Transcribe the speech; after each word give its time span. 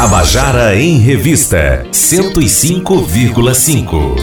Tabajara 0.00 0.80
em 0.80 0.96
Revista 0.98 1.84
105,5. 1.92 4.16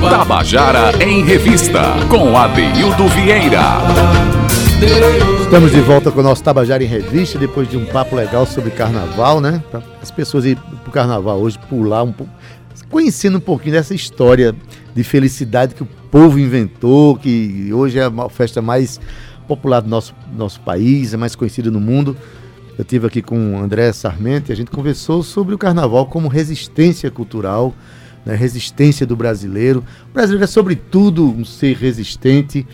Tabajara 0.00 0.92
em 1.00 1.24
Revista, 1.24 1.94
com 2.10 2.36
Adeildo 2.36 3.06
Vieira. 3.10 3.78
Estamos 5.42 5.70
de 5.70 5.80
volta 5.80 6.10
com 6.10 6.20
o 6.20 6.22
nosso 6.22 6.42
Tabajara 6.42 6.82
em 6.82 6.86
Revista, 6.86 7.38
depois 7.38 7.68
de 7.68 7.76
um 7.76 7.86
papo 7.86 8.16
legal 8.16 8.46
sobre 8.46 8.70
carnaval, 8.70 9.40
né? 9.40 9.62
As 10.00 10.10
pessoas 10.10 10.44
ir 10.44 10.56
pro 10.82 10.90
carnaval 10.90 11.38
hoje, 11.40 11.58
pular 11.68 12.02
um 12.02 12.12
pouco, 12.12 12.32
conhecendo 12.90 13.38
um 13.38 13.40
pouquinho 13.40 13.74
dessa 13.74 13.94
história 13.94 14.54
de 14.94 15.04
felicidade 15.04 15.74
que 15.74 15.82
o 15.82 15.88
povo 16.10 16.38
inventou, 16.38 17.16
que 17.16 17.70
hoje 17.72 17.98
é 17.98 18.04
a 18.04 18.28
festa 18.28 18.60
mais 18.60 19.00
popular 19.46 19.80
do 19.80 19.88
nosso, 19.88 20.14
nosso 20.36 20.60
país, 20.60 21.14
é 21.14 21.16
mais 21.16 21.36
conhecida 21.36 21.70
no 21.70 21.80
mundo. 21.80 22.16
Eu 22.78 22.84
tive 22.84 23.06
aqui 23.06 23.20
com 23.20 23.54
o 23.54 23.58
André 23.58 23.92
Sarmento 23.92 24.50
e 24.50 24.52
a 24.52 24.56
gente 24.56 24.70
conversou 24.70 25.22
sobre 25.22 25.54
o 25.54 25.58
carnaval 25.58 26.06
como 26.06 26.28
resistência 26.28 27.10
cultural, 27.10 27.74
né? 28.24 28.34
resistência 28.34 29.06
do 29.06 29.14
brasileiro. 29.14 29.84
O 30.10 30.14
brasileiro 30.14 30.44
é, 30.44 30.46
sobretudo, 30.46 31.26
um 31.26 31.44
ser 31.44 31.76
resistente, 31.76 32.66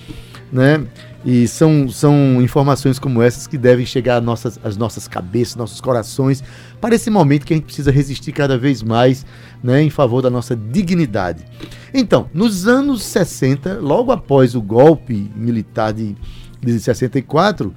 né? 0.52 0.84
E 1.24 1.48
são, 1.48 1.88
são 1.88 2.40
informações 2.40 2.98
como 2.98 3.20
essas 3.20 3.46
que 3.46 3.58
devem 3.58 3.84
chegar 3.84 4.18
às 4.18 4.24
nossas, 4.24 4.58
às 4.62 4.76
nossas 4.76 5.08
cabeças, 5.08 5.56
nossos 5.56 5.80
corações, 5.80 6.42
para 6.80 6.94
esse 6.94 7.10
momento 7.10 7.44
que 7.44 7.52
a 7.52 7.56
gente 7.56 7.66
precisa 7.66 7.90
resistir 7.90 8.32
cada 8.32 8.56
vez 8.56 8.82
mais 8.82 9.26
né, 9.62 9.82
em 9.82 9.90
favor 9.90 10.22
da 10.22 10.30
nossa 10.30 10.54
dignidade. 10.54 11.44
Então, 11.92 12.30
nos 12.32 12.68
anos 12.68 13.02
60, 13.02 13.78
logo 13.80 14.12
após 14.12 14.54
o 14.54 14.62
golpe 14.62 15.30
militar 15.34 15.92
de, 15.92 16.16
de 16.60 16.78
64, 16.78 17.74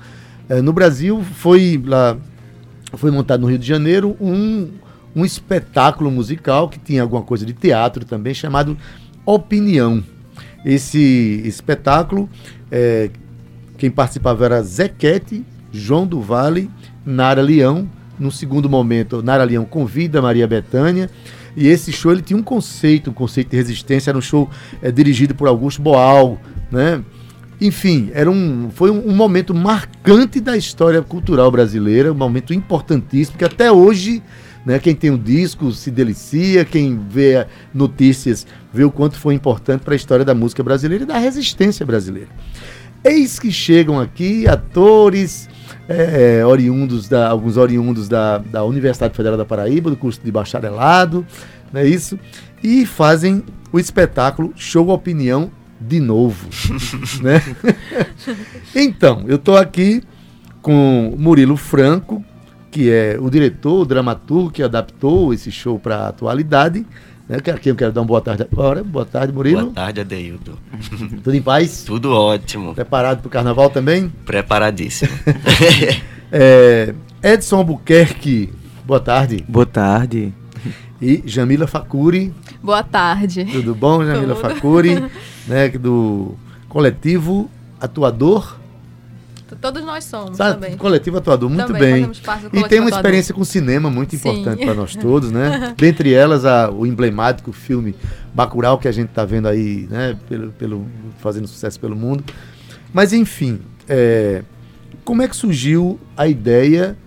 eh, 0.48 0.62
no 0.62 0.72
Brasil 0.72 1.24
foi, 1.36 1.82
lá, 1.84 2.18
foi 2.94 3.10
montado 3.10 3.42
no 3.42 3.48
Rio 3.48 3.58
de 3.58 3.68
Janeiro 3.68 4.16
um, 4.22 4.70
um 5.16 5.26
espetáculo 5.26 6.12
musical 6.12 6.70
que 6.70 6.78
tinha 6.78 7.02
alguma 7.02 7.24
coisa 7.24 7.46
de 7.46 7.54
teatro 7.54 8.06
também, 8.06 8.34
chamado 8.34 8.78
Opinião. 9.26 10.04
Esse 10.64 11.42
espetáculo 11.46 12.30
é, 12.72 13.10
quem 13.78 13.90
participava 13.90 14.46
era 14.46 14.62
Zequete, 14.62 15.44
João 15.72 16.06
do 16.06 16.22
Vale, 16.22 16.70
Nara 17.06 17.42
Leão. 17.42 17.90
No 18.20 18.32
segundo 18.32 18.70
momento, 18.70 19.24
Nara 19.24 19.44
Leão 19.44 19.66
convida 19.66 20.22
Maria 20.22 20.48
Bethânia. 20.48 21.10
E 21.58 21.68
esse 21.68 21.92
show 21.92 22.12
ele 22.12 22.22
tinha 22.22 22.38
um 22.38 22.44
conceito, 22.44 23.10
um 23.10 23.14
conceito 23.14 23.50
de 23.50 23.58
resistência. 23.58 24.12
Era 24.12 24.18
um 24.18 24.22
show 24.22 24.50
é, 24.82 24.92
dirigido 24.92 25.34
por 25.34 25.48
Augusto 25.48 25.82
Boal, 25.82 26.40
né? 26.72 27.04
Enfim, 27.60 28.10
era 28.14 28.30
um, 28.30 28.70
foi 28.72 28.90
um, 28.90 29.10
um, 29.10 29.16
momento 29.16 29.54
marcante 29.54 30.40
da 30.40 30.56
história 30.56 31.02
cultural 31.02 31.52
brasileira, 31.52 32.12
um 32.12 32.16
momento 32.16 32.54
importantíssimo, 32.54 33.38
que 33.38 33.46
até 33.46 33.72
hoje, 33.72 34.22
né, 34.66 34.80
quem 34.80 34.96
tem 34.96 35.10
o 35.10 35.16
um 35.16 35.18
disco 35.18 35.72
se 35.72 35.90
delicia, 35.90 36.64
quem 36.64 37.00
vê 37.10 37.46
notícias 37.74 38.46
vê 38.74 38.84
o 38.84 38.92
quanto 38.92 39.18
foi 39.18 39.34
importante 39.34 39.82
para 39.82 39.94
a 39.94 39.96
história 39.96 40.24
da 40.24 40.36
música 40.36 40.64
brasileira 40.64 41.04
e 41.04 41.08
da 41.08 41.18
resistência 41.18 41.86
brasileira. 41.86 42.30
Eis 43.04 43.40
que 43.40 43.52
chegam 43.52 44.00
aqui 44.00 44.48
atores 44.48 45.50
é, 45.90 46.46
oriundos 46.46 47.10
da, 47.10 47.28
alguns 47.28 47.58
oriundos 47.58 48.08
da, 48.08 48.38
da 48.38 48.64
Universidade 48.64 49.16
Federal 49.16 49.38
da 49.38 49.46
Paraíba, 49.46 49.90
do 49.90 49.98
curso 49.98 50.22
de 50.24 50.32
bacharelado, 50.32 51.26
não 51.74 51.82
é 51.82 51.88
isso? 51.88 52.20
E 52.64 52.86
fazem 52.86 53.44
o 53.72 53.80
espetáculo 53.80 54.54
Show 54.56 54.90
Opinião 54.90 55.52
de 55.80 56.00
novo, 56.00 56.48
né? 57.24 57.42
então, 58.76 59.26
eu 59.28 59.38
estou 59.38 59.58
aqui 59.58 60.04
com 60.62 61.16
Murilo 61.18 61.58
Franco, 61.58 62.24
que 62.72 62.90
é 62.90 63.18
o 63.20 63.30
diretor, 63.30 63.82
o 63.82 63.86
dramaturgo 63.86 64.50
que 64.50 64.64
adaptou 64.64 65.34
esse 65.34 65.52
show 65.52 65.78
para 65.78 65.98
a 65.98 66.08
atualidade, 66.08 66.86
né? 67.28 67.38
Aqui 67.38 67.70
eu 67.70 67.76
quero 67.76 67.92
dar 67.92 68.02
uma 68.02 68.08
boa 68.08 68.22
tarde 68.22 68.44
agora. 68.50 68.84
Boa 68.84 69.06
tarde, 69.06 69.34
Murilo. 69.34 69.62
Boa 69.64 69.74
tarde, 69.74 70.02
Adeildo. 70.02 70.58
Tudo 71.24 71.36
em 71.36 71.42
paz? 71.42 71.84
Tudo 71.84 72.12
ótimo. 72.12 72.74
Preparado 72.74 73.20
para 73.20 73.28
o 73.28 73.30
carnaval 73.30 73.70
também? 73.70 74.10
Preparadíssimo. 74.26 75.12
é, 76.32 76.94
Edson 77.22 77.58
Albuquerque, 77.58 78.52
boa 78.86 79.00
tarde. 79.00 79.46
Boa 79.48 79.66
tarde. 79.66 80.34
E 81.02 81.24
Jamila 81.26 81.68
Facuri. 81.68 82.34
Boa 82.64 82.84
tarde. 82.84 83.46
Tudo 83.46 83.76
bom, 83.76 84.06
Jamila 84.06 84.36
Tudo. 84.36 84.50
Facuri, 84.50 85.04
né, 85.48 85.70
do 85.70 86.36
coletivo 86.70 87.50
Atuador 87.80 88.61
Todos 89.60 89.84
nós 89.84 90.04
somos 90.04 90.38
Sabe, 90.38 90.54
também. 90.54 90.78
Coletivo 90.78 91.18
atuador, 91.18 91.50
muito 91.50 91.68
também 91.68 92.08
bem. 92.08 92.12
E 92.54 92.68
tem 92.68 92.80
uma 92.80 92.90
experiência 92.90 93.34
com 93.34 93.44
cinema 93.44 93.90
muito 93.90 94.16
importante 94.16 94.64
para 94.64 94.74
nós 94.74 94.96
todos, 94.98 95.32
né? 95.32 95.74
Dentre 95.78 96.14
elas, 96.14 96.46
a, 96.46 96.70
o 96.70 96.86
emblemático 96.86 97.52
filme 97.52 97.96
Bacurau, 98.34 98.78
que 98.78 98.88
a 98.88 98.92
gente 98.92 99.10
está 99.10 99.26
vendo 99.26 99.48
aí, 99.48 99.88
né? 99.90 100.18
Pelo, 100.28 100.52
pelo, 100.52 100.88
fazendo 101.20 101.48
sucesso 101.48 101.80
pelo 101.80 101.96
mundo. 101.96 102.24
Mas, 102.94 103.14
enfim, 103.14 103.60
é, 103.88 104.44
como 105.04 105.22
é 105.22 105.28
que 105.28 105.36
surgiu 105.36 106.00
a 106.16 106.28
ideia 106.28 106.98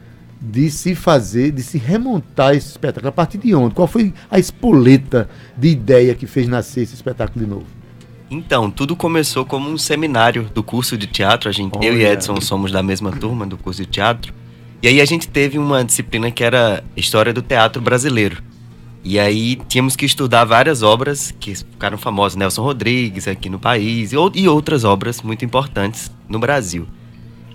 de 0.40 0.70
se 0.70 0.94
fazer, 0.94 1.52
de 1.52 1.62
se 1.62 1.78
remontar 1.78 2.54
esse 2.54 2.68
espetáculo? 2.68 3.08
A 3.08 3.12
partir 3.12 3.38
de 3.38 3.54
onde? 3.54 3.74
Qual 3.74 3.88
foi 3.88 4.12
a 4.30 4.38
espoleta 4.38 5.28
de 5.56 5.68
ideia 5.68 6.14
que 6.14 6.26
fez 6.26 6.48
nascer 6.48 6.82
esse 6.82 6.94
espetáculo 6.94 7.44
de 7.44 7.50
novo? 7.50 7.83
Então, 8.34 8.68
tudo 8.68 8.96
começou 8.96 9.44
como 9.44 9.70
um 9.70 9.78
seminário 9.78 10.50
do 10.52 10.60
curso 10.60 10.98
de 10.98 11.06
teatro. 11.06 11.48
A 11.48 11.52
gente, 11.52 11.72
eu 11.80 11.96
e 11.96 12.04
Edson 12.04 12.40
somos 12.40 12.72
da 12.72 12.82
mesma 12.82 13.12
turma 13.12 13.46
do 13.46 13.56
curso 13.56 13.82
de 13.82 13.88
teatro. 13.88 14.34
E 14.82 14.88
aí 14.88 15.00
a 15.00 15.04
gente 15.04 15.28
teve 15.28 15.56
uma 15.56 15.84
disciplina 15.84 16.32
que 16.32 16.42
era 16.42 16.82
História 16.96 17.32
do 17.32 17.40
Teatro 17.40 17.80
Brasileiro. 17.80 18.42
E 19.04 19.20
aí 19.20 19.56
tínhamos 19.68 19.94
que 19.94 20.04
estudar 20.04 20.44
várias 20.44 20.82
obras 20.82 21.32
que 21.38 21.54
ficaram 21.54 21.96
famosas, 21.96 22.34
Nelson 22.34 22.62
Rodrigues 22.62 23.28
aqui 23.28 23.48
no 23.48 23.58
país 23.58 24.12
e, 24.12 24.16
e 24.34 24.48
outras 24.48 24.82
obras 24.82 25.22
muito 25.22 25.44
importantes 25.44 26.10
no 26.28 26.40
Brasil. 26.40 26.88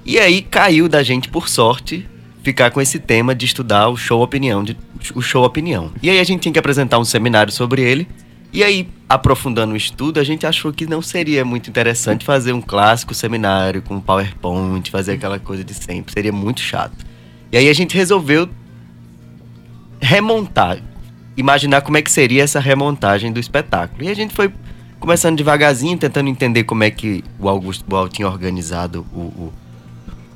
E 0.05 0.17
aí 0.17 0.41
caiu 0.41 0.87
da 0.87 1.03
gente, 1.03 1.27
por 1.27 1.49
sorte, 1.49 2.07
ficar 2.41 2.71
com 2.71 2.79
esse 2.79 2.99
tema 2.99 3.35
de 3.35 3.45
estudar 3.45 3.89
o 3.89 3.97
show 3.97 4.23
opinião, 4.23 4.63
de, 4.63 4.77
o 5.13 5.21
show 5.21 5.43
opinião. 5.43 5.91
E 6.01 6.09
aí 6.09 6.19
a 6.19 6.23
gente 6.23 6.41
tinha 6.41 6.53
que 6.53 6.59
apresentar 6.59 6.99
um 6.99 7.05
seminário 7.05 7.51
sobre 7.51 7.81
ele 7.81 8.07
e 8.51 8.63
aí, 8.63 8.89
aprofundando 9.07 9.73
o 9.73 9.77
estudo, 9.77 10.19
a 10.19 10.23
gente 10.23 10.45
achou 10.45 10.73
que 10.73 10.87
não 10.87 11.01
seria 11.01 11.45
muito 11.45 11.69
interessante 11.69 12.25
fazer 12.25 12.51
um 12.51 12.61
clássico 12.61 13.13
seminário 13.13 13.81
com 13.81 13.99
PowerPoint, 14.01 14.89
fazer 14.89 15.13
aquela 15.13 15.39
coisa 15.39 15.63
de 15.63 15.73
sempre. 15.73 16.11
Seria 16.11 16.31
muito 16.31 16.59
chato. 16.59 17.05
E 17.51 17.57
aí 17.57 17.69
a 17.69 17.73
gente 17.73 17.95
resolveu 17.95 18.49
remontar, 20.01 20.81
imaginar 21.37 21.81
como 21.81 21.97
é 21.97 22.01
que 22.01 22.11
seria 22.11 22.43
essa 22.43 22.59
remontagem 22.59 23.31
do 23.31 23.39
espetáculo. 23.39 24.03
E 24.03 24.09
a 24.09 24.15
gente 24.15 24.33
foi 24.33 24.51
começando 24.99 25.37
devagarzinho, 25.37 25.97
tentando 25.97 26.29
entender 26.29 26.63
como 26.63 26.83
é 26.83 26.89
que 26.89 27.23
o 27.39 27.47
Augusto 27.47 27.85
Boal 27.87 28.09
tinha 28.09 28.27
organizado 28.27 29.05
o, 29.13 29.19
o 29.19 29.53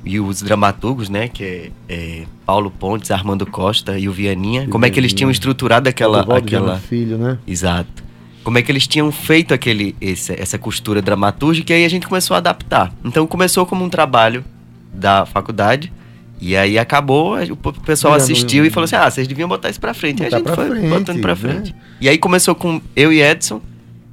e 0.04 0.20
os 0.20 0.42
dramaturgos, 0.42 1.08
né, 1.08 1.28
que 1.28 1.42
é, 1.42 1.70
é, 1.88 2.22
Paulo 2.44 2.70
Pontes, 2.70 3.10
Armando 3.10 3.46
Costa 3.46 3.98
e 3.98 4.08
o 4.08 4.12
Vianinha, 4.12 4.68
como 4.68 4.84
é 4.84 4.90
que 4.90 5.00
eles 5.00 5.12
tinham 5.12 5.30
estruturado 5.30 5.88
aquela 5.88 6.20
aquela 6.36 6.78
filho, 6.78 7.16
né? 7.16 7.38
Exato 7.46 8.04
como 8.42 8.58
é 8.58 8.62
que 8.62 8.70
eles 8.70 8.86
tinham 8.86 9.10
feito 9.10 9.54
aquele, 9.54 9.96
esse, 9.98 10.38
essa 10.38 10.58
costura 10.58 11.00
dramatúrgica 11.00 11.72
e 11.72 11.76
aí 11.76 11.84
a 11.86 11.88
gente 11.88 12.06
começou 12.06 12.34
a 12.34 12.38
adaptar. 12.38 12.92
Então 13.02 13.26
começou 13.26 13.64
como 13.64 13.82
um 13.82 13.88
trabalho 13.88 14.44
da 14.92 15.24
faculdade 15.24 15.90
e 16.40 16.54
aí 16.56 16.78
acabou, 16.78 17.36
o 17.42 17.72
pessoal 17.80 18.12
assistiu 18.12 18.66
e 18.66 18.70
falou 18.70 18.84
assim: 18.84 18.96
ah, 18.96 19.10
vocês 19.10 19.26
deviam 19.26 19.48
botar 19.48 19.70
isso 19.70 19.80
pra 19.80 19.94
frente. 19.94 20.22
E 20.22 20.26
a 20.26 20.30
gente 20.30 20.54
foi 20.54 20.68
frente, 20.68 20.88
botando 20.88 21.20
pra 21.20 21.32
né? 21.32 21.40
frente. 21.40 21.72
Né? 21.72 21.78
E 22.02 22.08
aí 22.08 22.18
começou 22.18 22.54
com 22.54 22.82
eu 22.94 23.10
e 23.10 23.22
Edson. 23.22 23.62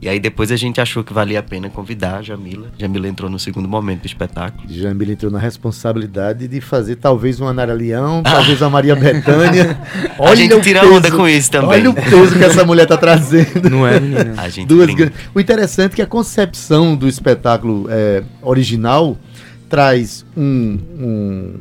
E 0.01 0.09
aí 0.09 0.19
depois 0.19 0.51
a 0.51 0.56
gente 0.56 0.81
achou 0.81 1.03
que 1.03 1.13
valia 1.13 1.39
a 1.39 1.44
pena 1.44 1.69
convidar 1.69 2.18
a 2.18 2.21
Jamila. 2.24 2.69
Jamila 2.75 3.07
entrou 3.07 3.30
no 3.30 3.38
segundo 3.38 3.69
momento 3.69 4.01
do 4.01 4.07
espetáculo. 4.07 4.63
Jamila 4.68 5.12
entrou 5.12 5.31
na 5.31 5.38
responsabilidade 5.38 6.48
de 6.48 6.59
fazer 6.59 6.95
talvez 6.95 7.39
uma 7.39 7.53
Nara 7.53 7.74
Leão, 7.74 8.24
talvez 8.24 8.59
uma 8.62 8.71
Maria 8.71 8.95
Bethânia. 8.95 9.80
Olha 10.18 10.31
a 10.31 10.36
gente 10.36 10.59
tira 10.62 10.80
peso, 10.80 10.94
onda 10.95 11.12
com 11.12 11.27
isso 11.27 11.51
também. 11.51 11.69
Olha 11.69 11.92
o 11.92 11.94
peso 11.94 12.36
que 12.36 12.44
essa 12.44 12.65
mulher 12.65 12.88
tá 12.88 12.98
trazendo. 12.98 13.69
Não 13.69 13.86
é, 13.86 14.00
menina? 14.00 14.33
A 14.38 14.50
gente 14.50 14.68
Duas 14.68 14.89
O 15.36 15.39
interessante 15.39 15.92
é 15.92 15.95
que 15.98 16.01
a 16.01 16.07
concepção 16.07 16.95
do 16.95 17.07
espetáculo 17.07 17.86
é, 17.88 18.24
original 18.42 19.15
traz 19.69 20.25
um, 20.36 20.80
um, 21.00 21.53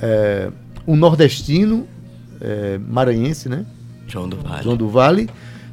é, 0.00 0.48
um 0.86 0.96
nordestino 0.96 1.86
é, 2.40 2.78
maranhense, 2.78 3.46
né? 3.46 3.66
João 4.06 4.26
do 4.26 4.38
Vale. 4.38 4.62
João 4.62 4.76
do 4.76 4.88
Vale 4.88 5.28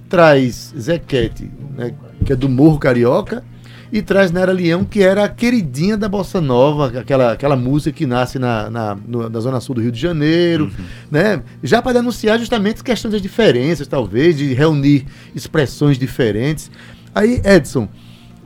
traz 0.10 0.74
Zequete, 0.78 1.50
né, 1.76 1.94
que 2.26 2.34
é 2.34 2.36
do 2.36 2.50
Morro 2.50 2.80
Carioca, 2.80 3.44
e 3.92 4.02
traz 4.02 4.32
Nara 4.32 4.52
Leão, 4.52 4.84
que 4.84 5.02
era 5.02 5.24
a 5.24 5.30
queridinha 5.30 5.96
da 5.96 6.10
Bossa 6.10 6.42
Nova, 6.42 7.00
aquela, 7.00 7.32
aquela 7.32 7.56
música 7.56 7.96
que 7.96 8.06
nasce 8.06 8.38
na, 8.38 8.70
na, 8.70 8.96
no, 8.96 9.30
na 9.30 9.40
Zona 9.40 9.62
Sul 9.62 9.76
do 9.76 9.82
Rio 9.82 9.92
de 9.92 10.00
Janeiro, 10.00 10.66
uhum. 10.66 10.86
né? 11.10 11.42
Já 11.64 11.82
para 11.82 11.94
denunciar 11.94 12.38
justamente 12.38 12.84
questões 12.84 13.14
das 13.14 13.22
diferenças, 13.22 13.88
talvez, 13.88 14.38
de 14.38 14.54
reunir 14.54 15.06
expressões 15.34 15.98
diferentes. 15.98 16.70
Aí, 17.16 17.42
Edson, 17.46 17.88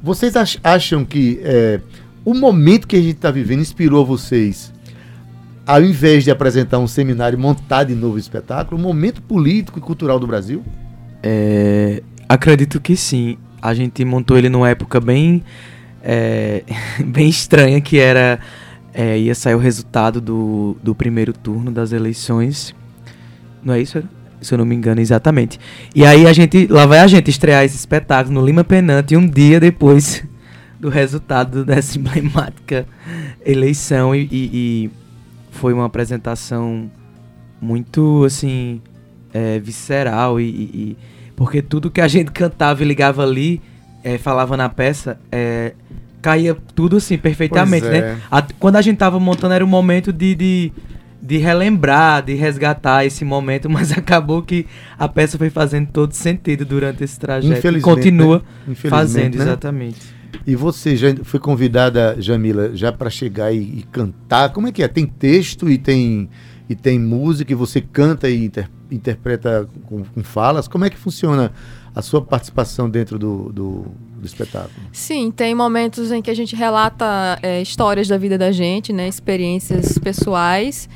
vocês 0.02 0.34
acham 0.64 1.04
que 1.04 1.40
é, 1.44 1.82
o 2.24 2.34
momento 2.34 2.88
que 2.88 2.96
a 2.96 3.02
gente 3.02 3.16
está 3.16 3.32
vivendo 3.32 3.62
inspirou 3.62 4.06
vocês, 4.06 4.72
ao 5.66 5.82
invés 5.84 6.24
de 6.24 6.30
apresentar 6.30 6.78
um 6.78 6.88
seminário 6.88 7.38
montado 7.38 7.92
em 7.92 7.96
novo 7.96 8.20
espetáculo, 8.20 8.80
o 8.80 8.84
momento 8.84 9.22
político 9.24 9.80
e 9.80 9.82
cultural 9.82 10.20
do 10.20 10.28
Brasil? 10.28 10.64
É, 11.24 12.02
acredito 12.28 12.80
que 12.80 12.96
sim. 12.96 13.38
A 13.62 13.74
gente 13.74 14.04
montou 14.04 14.38
ele 14.38 14.50
numa 14.50 14.70
época 14.70 15.00
bem, 15.00 15.44
é, 16.04 16.64
bem 17.06 17.30
estranha, 17.30 17.80
que 17.80 18.00
era 18.00 18.40
é, 18.94 19.18
ia 19.18 19.36
sair 19.36 19.56
o 19.56 19.60
resultado 19.60 20.20
do, 20.20 20.78
do 20.84 20.94
primeiro 20.94 21.34
turno 21.34 21.72
das 21.72 21.92
eleições. 21.92 22.76
Não 23.64 23.74
é 23.74 23.82
isso? 23.82 24.04
Se 24.42 24.54
eu 24.54 24.58
não 24.58 24.66
me 24.66 24.76
engano, 24.76 25.00
exatamente. 25.00 25.60
E 25.96 26.04
aí 26.06 26.26
a 26.26 26.34
gente. 26.34 26.68
Lá 26.68 26.86
vai 26.86 27.00
a 27.00 27.08
gente 27.08 27.30
estrear 27.30 27.64
esse 27.64 27.76
espetáculo 27.76 28.40
no 28.40 28.46
Lima 28.46 28.64
Penante 28.64 29.16
um 29.16 29.28
dia 29.28 29.60
depois 29.60 30.24
do 30.80 30.90
resultado 30.90 31.64
dessa 31.64 31.98
emblemática 32.00 32.88
eleição. 33.46 34.16
E, 34.16 34.28
e, 34.32 34.50
e 34.54 34.92
foi 35.52 35.74
uma 35.74 35.86
apresentação 35.86 36.90
muito 37.62 38.24
assim. 38.26 38.82
É, 39.34 39.60
visceral 39.60 40.42
e, 40.42 40.46
e 40.46 40.98
porque 41.42 41.60
tudo 41.62 41.90
que 41.90 42.00
a 42.00 42.08
gente 42.08 42.30
cantava 42.32 42.84
e 42.84 42.86
ligava 42.86 43.24
ali, 43.24 43.60
é, 44.04 44.18
falava 44.20 44.56
na 44.56 44.70
peça, 44.70 45.20
é, 45.32 45.74
caía 46.22 46.56
tudo 46.76 46.98
assim 46.98 47.18
perfeitamente, 47.18 47.88
né? 47.88 47.98
é. 47.98 48.02
né? 48.02 48.22
A, 48.30 48.44
quando 48.60 48.76
a 48.76 48.82
gente 48.82 48.98
tava 48.98 49.20
montando 49.20 49.54
era 49.54 49.66
o 49.66 49.68
momento 49.68 50.14
de, 50.14 50.36
de, 50.36 50.72
de, 51.20 51.38
relembrar, 51.38 52.24
de 52.24 52.36
resgatar 52.36 53.06
esse 53.06 53.26
momento, 53.26 53.68
mas 53.74 53.92
acabou 53.92 54.44
que 54.44 54.68
a 55.00 55.08
peça 55.08 55.38
foi 55.38 55.50
fazendo 55.50 55.88
todo 55.88 56.14
sentido 56.14 56.64
durante 56.64 57.04
esse 57.04 57.20
trajeto. 57.20 57.68
E 57.76 57.82
continua 57.82 58.44
né? 58.68 58.76
fazendo, 58.76 59.36
né? 59.38 59.44
exatamente. 59.44 60.22
E 60.46 60.56
você 60.56 60.96
já 60.96 61.08
foi 61.24 61.40
convidada, 61.40 62.16
Jamila, 62.20 62.76
já 62.76 62.92
para 62.92 63.10
chegar 63.10 63.52
e, 63.52 63.80
e, 63.80 63.86
cantar? 63.92 64.50
Como 64.50 64.68
é 64.68 64.72
que 64.72 64.82
é? 64.84 64.88
Tem 64.88 65.06
texto 65.06 65.70
e 65.70 65.78
tem 65.78 66.30
e 66.72 66.76
tem 66.76 66.98
música 66.98 67.52
e 67.52 67.56
você 67.56 67.82
canta 67.82 68.30
e 68.30 68.46
inter, 68.46 68.70
interpreta 68.90 69.68
com, 69.88 70.06
com, 70.06 70.24
falas. 70.24 70.70
Como 70.70 70.86
é 70.86 70.90
que 70.90 70.98
funciona 70.98 71.52
a 71.94 72.02
sua 72.02 72.22
participação 72.22 72.90
dentro 72.90 73.20
do, 73.20 73.52
do, 73.52 73.86
do 74.18 74.26
espetáculo? 74.26 74.72
Sim, 74.94 75.32
tem 75.32 75.54
momentos 75.54 76.14
em 76.14 76.22
que 76.22 76.32
a 76.32 76.34
gente 76.34 76.56
relata 76.56 77.38
é, 77.44 77.62
histórias 77.62 78.08
da 78.08 78.18
vida 78.18 78.38
da 78.38 78.54
gente, 78.54 78.94
né, 78.94 79.06
experiências 79.06 79.98
pessoais. 79.98 80.88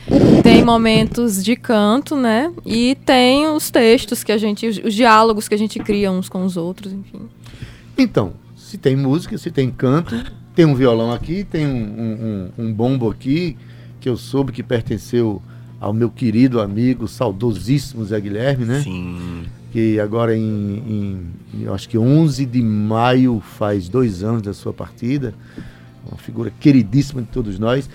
Tem 0.41 0.63
momentos 0.63 1.43
de 1.43 1.57
canto, 1.57 2.15
né, 2.15 2.53
e 2.65 2.95
tem 3.03 3.45
os 3.47 3.69
textos 3.69 4.23
que 4.23 4.31
a 4.31 4.37
gente, 4.37 4.65
os, 4.65 4.77
os 4.77 4.93
diálogos 4.93 5.49
que 5.49 5.55
a 5.55 5.57
gente 5.57 5.77
cria 5.79 6.09
uns 6.09 6.29
com 6.29 6.45
os 6.45 6.55
outros, 6.55 6.93
enfim. 6.93 7.27
Então, 7.97 8.31
se 8.55 8.77
tem 8.77 8.95
música, 8.95 9.37
se 9.37 9.51
tem 9.51 9.69
canto, 9.69 10.15
tem 10.55 10.63
um 10.63 10.73
violão 10.73 11.11
aqui, 11.11 11.43
tem 11.43 11.67
um, 11.67 12.51
um, 12.57 12.65
um 12.65 12.73
bombo 12.73 13.11
aqui 13.11 13.57
que 13.99 14.07
eu 14.07 14.15
soube 14.15 14.53
que 14.53 14.63
pertenceu 14.63 15.41
ao 15.79 15.93
meu 15.93 16.09
querido 16.09 16.61
amigo, 16.61 17.07
saudosíssimo 17.07 18.05
Zé 18.05 18.19
Guilherme, 18.19 18.65
né? 18.65 18.81
Sim. 18.81 19.43
Que 19.71 19.99
agora 19.99 20.35
em, 20.35 21.21
em 21.53 21.67
acho 21.67 21.89
que 21.89 21.97
11 21.97 22.45
de 22.45 22.61
maio 22.61 23.41
faz 23.57 23.89
dois 23.89 24.23
anos 24.23 24.41
da 24.41 24.53
sua 24.53 24.73
partida. 24.73 25.33
Uma 26.07 26.17
figura 26.17 26.51
queridíssima 26.59 27.21
de 27.21 27.27
todos 27.27 27.59
nós. 27.59 27.89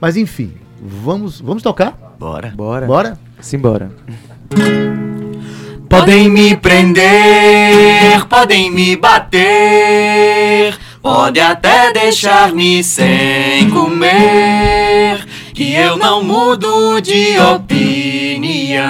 Mas 0.00 0.16
enfim, 0.16 0.52
vamos, 0.82 1.40
vamos 1.40 1.62
tocar? 1.62 2.16
Bora. 2.18 2.52
Bora. 2.56 2.86
Bora? 2.86 3.18
Simbora. 3.40 3.90
Podem 5.88 6.28
me 6.28 6.56
prender, 6.56 8.24
podem 8.28 8.70
me 8.70 8.96
bater, 8.96 10.76
pode 11.02 11.40
até 11.40 11.92
deixar-me 11.92 12.82
sem 12.84 13.68
comer 13.70 15.29
que 15.60 15.74
eu 15.74 15.98
não 15.98 16.24
mudo 16.24 17.02
de 17.02 17.38
opinião. 17.38 18.88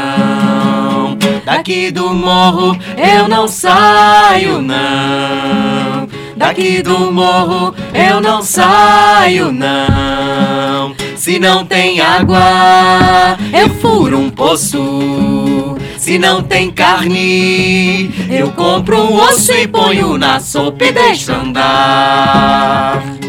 Daqui 1.45 1.91
do 1.91 2.15
morro 2.15 2.79
eu 2.97 3.27
não 3.27 3.49
saio, 3.49 4.63
não. 4.63 6.09
Daqui 6.37 6.81
do 6.81 7.11
morro 7.11 7.75
eu 7.93 8.21
não 8.21 8.41
saio, 8.41 9.51
não. 9.51 10.95
Se 11.17 11.41
não 11.41 11.67
tem 11.67 12.01
água, 12.01 13.37
eu 13.53 13.69
furo 13.81 14.21
um 14.21 14.31
poço. 14.31 15.77
Se 15.99 16.21
não 16.21 16.41
tem 16.41 16.71
carne, 16.71 18.15
eu 18.31 18.53
compro 18.53 18.97
um 18.97 19.17
osso 19.17 19.51
e 19.51 19.67
ponho 19.67 20.17
na 20.17 20.39
sopa 20.39 20.85
e 20.85 20.93
deixo 20.93 21.33
andar. 21.33 23.20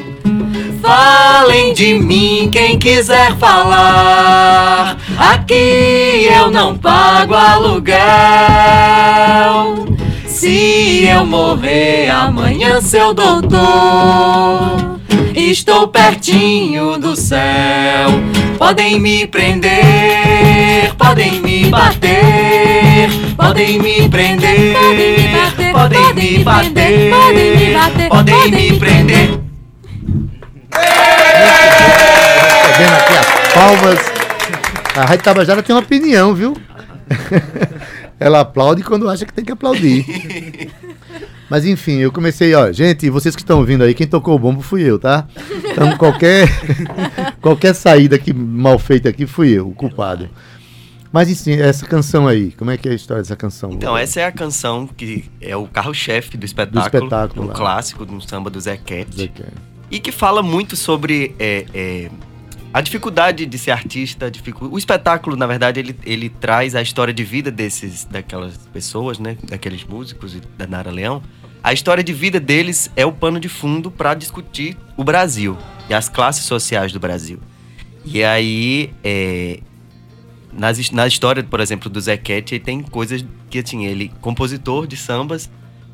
Falem 0.82 1.74
de 1.74 1.94
mim 1.94 2.50
quem 2.52 2.80
quiser 2.80 3.36
falar. 3.38 4.98
Aqui 5.16 6.28
eu 6.36 6.50
não 6.50 6.76
pago 6.76 7.36
aluguel. 7.36 8.02
Se 10.26 11.06
eu 11.06 11.24
morrer 11.24 12.10
amanhã, 12.10 12.82
seu 12.82 13.14
doutor, 13.14 15.00
estou 15.36 15.88
pertinho 15.88 16.98
do 16.98 17.16
céu. 17.16 18.10
Podem 18.58 19.00
me 19.00 19.28
prender, 19.28 20.94
podem 20.98 21.42
me 21.42 21.66
bater, 21.66 23.10
podem 23.38 23.78
me 23.80 24.10
prender, 24.10 24.74
podem 24.74 25.16
me 25.16 25.28
bater, 25.34 25.74
podem 25.74 26.14
me 26.16 26.44
bater, 27.74 28.10
podem 28.10 28.52
me 28.52 28.80
prender. 28.80 29.51
Palmas. 33.62 34.00
A 34.96 35.06
Rádio 35.06 35.24
Tabajara 35.24 35.62
tem 35.62 35.76
uma 35.76 35.82
opinião, 35.82 36.34
viu? 36.34 36.58
Ela 38.20 38.42
aplaude 38.42 38.84
quando 38.84 39.08
acha 39.08 39.26
que 39.26 39.34
tem 39.34 39.46
que 39.46 39.52
aplaudir. 39.52 40.06
Mas 41.50 41.66
enfim, 41.66 41.98
eu 41.98 42.12
comecei, 42.12 42.54
ó, 42.56 42.72
gente, 42.72 43.10
vocês 43.10 43.36
que 43.36 43.42
estão 43.42 43.60
ouvindo 43.60 43.84
aí, 43.84 43.94
quem 43.94 44.08
tocou 44.08 44.36
o 44.36 44.40
bombo 44.40 44.62
fui 44.62 44.82
eu, 44.82 44.98
tá? 44.98 45.28
Então 45.66 45.98
qualquer 45.98 46.48
qualquer 47.42 47.74
saída 47.76 48.18
que 48.18 48.34
mal 48.34 48.80
feita 48.80 49.10
aqui 49.10 49.28
fui 49.28 49.50
eu, 49.50 49.68
o 49.68 49.74
culpado. 49.74 50.30
Mas 51.12 51.30
enfim, 51.30 51.60
essa 51.60 51.86
canção 51.86 52.28
aí, 52.28 52.52
como 52.54 52.72
é 52.72 52.78
que 52.78 52.88
é 52.88 52.92
a 52.94 52.96
história 52.96 53.22
dessa 53.22 53.36
canção? 53.36 53.72
Então, 53.74 53.98
essa 53.98 54.22
é 54.22 54.26
a 54.26 54.32
canção 54.32 54.88
que 54.88 55.26
é 55.42 55.56
o 55.58 55.68
carro-chefe 55.68 56.38
do 56.38 56.46
espetáculo, 56.46 56.82
do 56.82 56.86
espetáculo 56.86 57.46
um 57.46 57.54
clássico, 57.54 58.06
de 58.06 58.14
um 58.14 58.22
samba 58.22 58.50
do 58.50 58.62
Zé 58.62 58.78
Cat. 58.78 59.08
Zé 59.14 59.28
Cat 59.28 59.52
e 59.92 60.00
que 60.00 60.12
fala 60.12 60.42
muito 60.42 60.78
sobre 60.78 61.36
é, 61.38 61.66
é, 61.74 62.10
a 62.74 62.82
dificuldade 62.82 63.46
de 63.46 63.58
ser 63.58 63.72
artista. 63.72 64.30
Dificu... 64.30 64.68
O 64.68 64.78
espetáculo, 64.78 65.36
na 65.36 65.46
verdade, 65.46 65.80
ele, 65.80 65.96
ele 66.06 66.30
traz 66.30 66.76
a 66.76 66.82
história 66.82 67.14
de 67.14 67.24
vida 67.24 67.52
desses, 67.52 68.06
daquelas 68.06 68.58
pessoas, 68.74 69.20
né? 69.20 69.38
Daqueles 69.44 69.84
músicos 69.84 70.36
e 70.36 70.42
da 70.58 70.66
Nara 70.68 70.92
Leão. 70.92 71.22
A 71.64 71.74
história 71.74 72.04
de 72.04 72.14
vida 72.14 72.40
deles 72.40 72.90
é 72.96 73.06
o 73.06 73.12
pano 73.12 73.40
de 73.40 73.50
fundo 73.50 73.92
para 73.92 74.14
discutir 74.14 74.78
o 74.98 75.04
Brasil 75.04 75.58
e 75.90 75.94
as 75.94 76.10
classes 76.10 76.46
sociais 76.46 76.92
do 76.92 77.00
Brasil. 77.00 77.40
E 78.04 78.24
aí, 78.24 78.92
é, 79.04 79.60
nas, 80.52 80.90
na 80.92 81.06
história, 81.06 81.44
por 81.44 81.60
exemplo, 81.60 81.90
do 81.90 82.00
Cat, 82.02 82.60
tem 82.60 82.82
coisas 82.82 83.24
que, 83.50 83.60
assim, 83.60 83.86
ele, 83.86 84.12
compositor 84.22 84.88
de 84.88 84.98
sambas, 84.98 85.52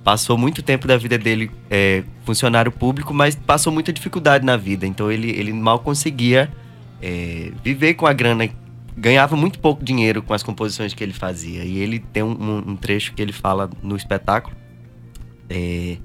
passou 0.07 0.37
muito 0.37 0.63
tempo 0.63 0.87
da 0.87 0.95
vida 0.95 1.17
dele 1.17 1.51
é, 1.69 2.01
funcionário 2.23 2.71
público, 2.71 3.13
mas 3.13 3.35
passou 3.35 3.73
muita 3.73 3.91
dificuldade 3.91 4.45
na 4.45 4.55
vida. 4.55 4.87
Então 4.87 5.11
ele, 5.11 5.31
ele 5.31 5.51
mal 5.51 5.79
conseguia 5.79 6.49
é, 7.01 7.51
viver 7.63 7.93
com 7.95 8.05
a 8.05 8.13
grana, 8.13 8.49
ganhava 8.95 9.35
muito 9.35 9.59
pouco 9.59 9.83
dinheiro 9.83 10.21
com 10.21 10.33
as 10.33 10.43
composições 10.43 10.93
que 10.93 11.03
ele 11.03 11.13
fazia. 11.13 11.63
E 11.63 11.77
ele 11.77 11.99
tem 11.99 12.23
um, 12.23 12.63
um 12.67 12.75
trecho 12.75 13.13
que 13.13 13.21
ele 13.21 13.33
fala 13.33 13.69
no 13.81 13.95
espetáculo 13.95 14.55
é, 15.49 15.97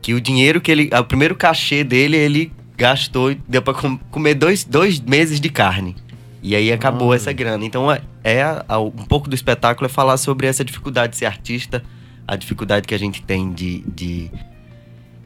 que 0.00 0.14
o 0.14 0.20
dinheiro 0.20 0.60
que 0.60 0.70
ele, 0.70 0.90
o 0.92 1.04
primeiro 1.04 1.34
cachê 1.34 1.84
dele 1.84 2.16
ele 2.16 2.52
gastou 2.76 3.34
deu 3.48 3.62
com, 3.62 3.98
comer 4.10 4.34
dois, 4.34 4.64
dois 4.64 5.00
meses 5.00 5.40
de 5.40 5.48
carne. 5.48 5.96
E 6.42 6.56
aí 6.56 6.72
acabou 6.72 7.12
ah. 7.12 7.16
essa 7.16 7.32
grana. 7.32 7.64
Então 7.64 7.90
é, 7.90 8.00
é 8.24 8.76
um 8.76 8.90
pouco 8.90 9.28
do 9.28 9.34
espetáculo 9.34 9.86
é 9.86 9.88
falar 9.88 10.16
sobre 10.16 10.46
essa 10.46 10.64
dificuldade 10.64 11.12
de 11.12 11.18
ser 11.18 11.26
artista 11.26 11.82
a 12.30 12.36
dificuldade 12.36 12.86
que 12.86 12.94
a 12.94 12.98
gente 12.98 13.22
tem 13.22 13.52
de, 13.52 13.80
de. 13.92 14.30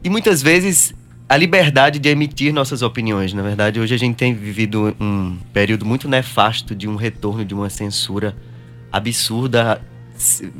E 0.03 0.09
muitas 0.09 0.41
vezes 0.41 0.91
a 1.27 1.37
liberdade 1.37 1.99
de 1.99 2.09
emitir 2.09 2.53
nossas 2.53 2.81
opiniões. 2.81 3.33
Na 3.33 3.41
verdade, 3.41 3.79
hoje 3.79 3.95
a 3.95 3.97
gente 3.97 4.15
tem 4.15 4.33
vivido 4.33 4.95
um 4.99 5.37
período 5.51 5.85
muito 5.85 6.07
nefasto 6.07 6.75
de 6.75 6.87
um 6.87 6.95
retorno 6.95 7.43
de 7.43 7.53
uma 7.53 7.69
censura 7.69 8.35
absurda, 8.91 9.81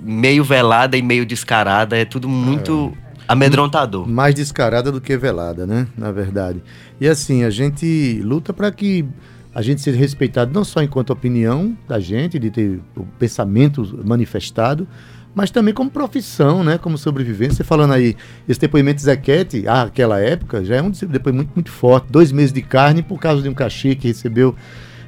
meio 0.02 0.44
velada 0.44 0.98
e 0.98 1.02
meio 1.02 1.26
descarada. 1.26 1.96
É 1.98 2.04
tudo 2.04 2.28
muito. 2.28 2.92
Amedrontador. 3.28 4.08
Mais 4.08 4.36
descarada 4.36 4.92
do 4.92 5.02
que 5.02 5.18
velada, 5.18 5.66
né? 5.66 5.88
Na 5.98 6.12
verdade. 6.12 6.64
E 7.02 7.08
assim, 7.08 7.44
a 7.44 7.50
gente 7.50 8.22
luta 8.24 8.54
para 8.54 8.72
que 8.72 9.06
a 9.54 9.62
gente 9.62 9.82
seja 9.82 9.98
respeitado 9.98 10.54
não 10.54 10.64
só 10.64 10.82
enquanto 10.84 11.12
opinião 11.12 11.76
da 11.88 12.00
gente, 12.00 12.38
de 12.38 12.52
ter 12.52 12.82
o 12.96 13.04
pensamento 13.18 14.00
manifestado, 14.04 14.88
mas 15.36 15.52
também 15.52 15.74
como 15.74 15.92
profissão, 15.92 16.64
né? 16.64 16.78
Como 16.78 16.98
sobrevivência. 16.98 17.58
Você 17.58 17.64
falando 17.66 17.92
aí, 17.92 18.16
esse 18.48 18.60
depoimento 18.60 18.96
de 18.96 19.04
Zequete, 19.04 19.68
ah, 19.68 19.84
aquela 19.84 20.18
época, 20.18 20.64
já 20.64 20.78
é 20.78 20.82
um 20.82 20.90
depoimento 20.90 21.52
muito, 21.54 21.70
forte. 21.70 22.08
Dois 22.10 22.32
meses 22.32 22.54
de 22.54 22.62
carne 22.62 23.04
por 23.04 23.20
causa 23.20 23.44
de 23.44 23.50
um 23.50 23.54
cachê 23.54 23.96
que 23.96 24.08
recebeu. 24.08 24.56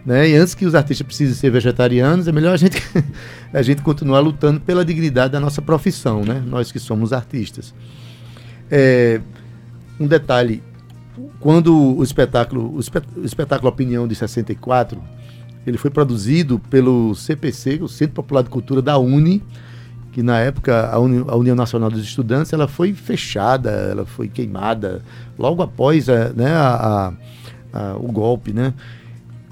Né? 0.06 0.30
E 0.30 0.36
antes 0.36 0.54
que 0.54 0.66
os 0.66 0.76
artistas 0.76 1.08
precisem 1.08 1.34
ser 1.34 1.50
vegetarianos, 1.50 2.28
é 2.28 2.34
melhor 2.34 2.54
a 2.54 2.58
gente, 2.58 2.78
a 3.54 3.62
gente 3.62 3.82
continuar 3.82 4.20
lutando 4.20 4.60
pela 4.60 4.84
dignidade 4.84 5.32
da 5.32 5.40
nossa 5.40 5.62
profissão, 5.62 6.26
né? 6.26 6.44
Nós 6.46 6.74
que 6.74 6.80
somos 6.80 7.14
artistas. 7.14 7.74
É, 8.70 9.22
um 9.98 10.08
detalhe, 10.08 10.62
quando 11.40 11.98
o 11.98 12.04
espetáculo, 12.04 12.78
o, 12.78 12.80
o 13.22 13.26
espetáculo 13.26 13.70
Opinião 13.70 14.06
de 14.06 14.14
64, 14.14 15.02
ele 15.66 15.78
foi 15.78 15.90
produzido 15.90 16.60
pelo 16.70 17.16
CPC, 17.16 17.80
o 17.82 17.88
Centro 17.88 18.16
Popular 18.16 18.44
de 18.44 18.50
Cultura 18.50 18.82
da 18.82 18.98
Uni, 18.98 19.42
que 20.18 20.24
na 20.24 20.40
época 20.40 20.90
a, 20.90 20.98
Uni, 20.98 21.24
a, 21.28 21.36
União 21.36 21.56
Nacional 21.56 21.92
dos 21.92 22.02
Estudantes 22.02 22.52
ela 22.52 22.68
foi 22.68 22.92
fechada, 22.92 23.70
ela 23.70 24.04
foi 24.04 24.28
queimada 24.28 25.04
logo 25.38 25.62
após 25.62 26.10
a, 26.10 26.30
né, 26.30 26.56
a, 26.56 27.14
o 28.00 28.12
golpe, 28.12 28.52
né? 28.52 28.74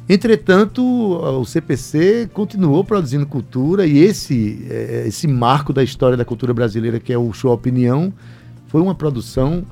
Entretanto, 0.10 0.82
o 0.84 1.46
CPC 1.46 2.32
continuou 2.34 2.84
produzindo 2.84 3.28
cultura 3.28 3.86
e 3.86 4.00
esse, 4.00 4.66
é, 4.68 5.04
esse 5.06 5.28
marco 5.28 5.72
da 5.72 5.84
história 5.84 6.18
da 6.18 6.26
cultura 6.26 6.52
brasileira, 6.52 7.00
que 7.00 7.14
é 7.14 7.18
o 7.18 7.32
Show 7.32 7.54
Opinião, 7.54 8.12
foi 8.68 8.82
uma 8.82 8.96
produção 8.96 9.64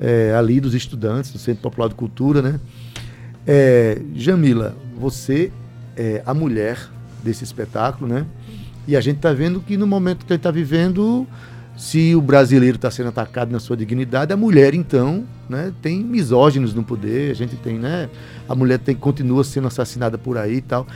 é, 0.00 0.34
ali 0.34 0.60
dos 0.60 0.72
estudantes 0.72 1.30
do 1.30 1.38
Centro 1.38 1.60
Popular 1.60 1.90
de 1.90 1.94
Cultura, 1.94 2.40
né? 2.40 2.58
É, 3.46 4.00
Jamila, 4.14 4.74
você 4.98 5.52
é 5.94 6.22
a 6.24 6.32
mulher 6.32 6.88
desse 7.22 7.44
espetáculo, 7.44 8.10
né? 8.10 8.24
E 8.88 8.96
a 8.96 9.02
gente 9.02 9.16
está 9.16 9.34
vendo 9.34 9.60
que 9.60 9.76
no 9.76 9.86
momento 9.86 10.24
que 10.24 10.32
ele 10.32 10.38
está 10.38 10.50
vivendo, 10.50 11.26
se 11.76 12.14
o 12.14 12.22
brasileiro 12.22 12.76
está 12.76 12.90
sendo 12.90 13.10
atacado 13.10 13.52
na 13.52 13.60
sua 13.60 13.76
dignidade, 13.76 14.32
a 14.32 14.36
mulher 14.36 14.72
então, 14.72 15.26
né, 15.46 15.74
tem 15.82 16.02
misóginos 16.02 16.72
no 16.72 16.82
poder, 16.82 17.30
a 17.30 17.34
gente 17.34 17.54
tem, 17.56 17.78
né, 17.78 18.08
a 18.48 18.54
mulher 18.54 18.78
tem 18.78 18.96
continua 18.96 19.44
sendo 19.44 19.66
assassinada 19.66 20.16
por 20.16 20.38
aí 20.38 20.54
e 20.54 20.60
tal. 20.62 20.86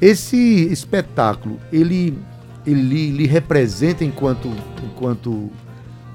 Esse 0.00 0.36
espetáculo, 0.70 1.58
ele 1.72 2.16
ele 2.64 3.10
lhe 3.10 3.26
representa 3.26 4.04
enquanto 4.04 4.48
enquanto 4.84 5.50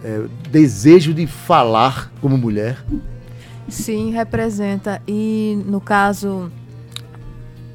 é, 0.03 0.23
desejo 0.49 1.13
de 1.13 1.27
falar 1.27 2.09
como 2.21 2.37
mulher? 2.37 2.77
Sim, 3.67 4.11
representa. 4.11 5.01
E 5.05 5.61
no 5.65 5.81
caso 5.81 6.49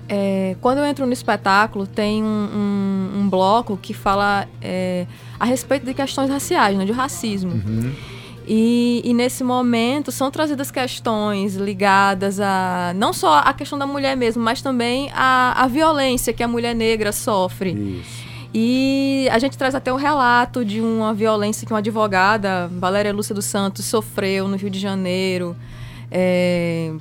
é, 0.09 0.57
quando 0.61 0.79
eu 0.79 0.85
entro 0.85 1.07
no 1.07 1.13
espetáculo, 1.13 1.87
tem 1.87 2.23
um, 2.23 2.27
um, 2.27 3.21
um 3.21 3.29
bloco 3.29 3.77
que 3.77 3.93
fala 3.93 4.47
é, 4.63 5.07
a 5.39 5.45
respeito 5.45 5.85
de 5.85 5.95
questões 5.95 6.31
raciais, 6.31 6.77
né, 6.77 6.85
de 6.85 6.93
racismo. 6.93 7.53
Uhum. 7.53 7.93
E, 8.49 9.03
e, 9.05 9.13
nesse 9.13 9.43
momento 9.43 10.13
são 10.13 10.31
trazidas 10.31 10.71
questões 10.71 11.57
ligadas 11.57 12.39
a 12.39 12.93
não 12.95 13.13
só 13.13 13.39
a 13.39 13.53
questão 13.53 13.77
da 13.77 13.87
mulher 13.89 14.17
mesmo, 14.17 14.41
mas 14.41 14.63
também 14.63 15.11
a, 15.13 15.65
a 15.65 15.67
violência 15.67 16.33
que 16.33 16.45
a 16.45 16.49
mulher 16.49 16.73
negra 16.73 17.11
sofre. 17.11 17.73
Isso. 17.73 18.27
E 18.55 19.29
a 19.33 19.39
gente 19.41 19.59
traz 19.59 19.75
até 19.75 19.93
o 19.93 19.97
relato 19.97 20.65
de 20.65 20.81
uma 20.81 21.13
violência 21.13 21.67
que 21.67 21.73
uma 21.73 21.81
advogada, 21.81 22.69
Valéria 22.69 23.13
Lúcia 23.13 23.35
dos 23.35 23.45
Santos, 23.45 23.85
sofreu 23.85 24.47
no 24.47 24.57
Rio 24.57 24.71
de 24.71 24.79
Janeiro. 24.79 25.57
É, 26.11 26.93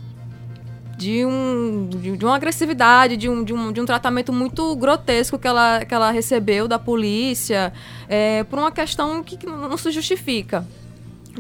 de, 0.98 1.26
um, 1.26 1.90
de, 1.90 2.18
de, 2.18 2.26
uma 2.26 2.36
agressividade, 2.36 3.18
de 3.18 3.30
um, 3.30 3.44
de, 3.44 3.54
um, 3.54 3.72
de 3.72 3.82
um 3.82 3.86
tratamento 3.86 4.32
muito 4.32 4.76
grotesco 4.76 5.38
que 5.38 5.48
ela, 5.48 5.84
que 5.84 5.94
ela 5.94 6.12
recebeu 6.12 6.68
da 6.68 6.80
polícia, 6.80 7.74
é, 8.08 8.44
por 8.46 8.60
uma 8.60 8.72
questão 8.72 9.24
que, 9.24 9.46
não 9.46 9.78
se 9.78 9.92
justifica 9.92 10.66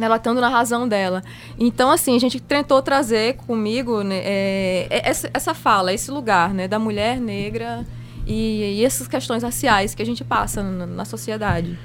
ela 0.02 0.18
estando 0.18 0.42
na 0.42 0.50
razão 0.50 0.90
dela. 0.90 1.24
Então, 1.58 1.90
assim, 1.90 2.18
a 2.18 2.20
gente 2.20 2.38
tentou 2.38 2.82
trazer 2.82 3.38
comigo 3.38 4.02
né, 4.02 4.18
é, 4.18 4.88
é 4.90 5.10
essa, 5.10 5.30
essa 5.34 5.54
fala, 5.54 5.94
esse 5.94 6.12
lugar 6.12 6.54
né, 6.54 6.68
da 6.68 6.78
mulher 6.78 7.18
negra 7.18 7.86
e, 8.28 8.80
e 8.80 8.84
essas 8.84 9.08
questões 9.08 9.42
raciais 9.42 9.96
que 9.96 10.02
a 10.02 10.06
gente 10.06 10.22
passa 10.22 10.62
na, 10.62 10.86
na 10.86 11.06
sociedade. 11.06 11.80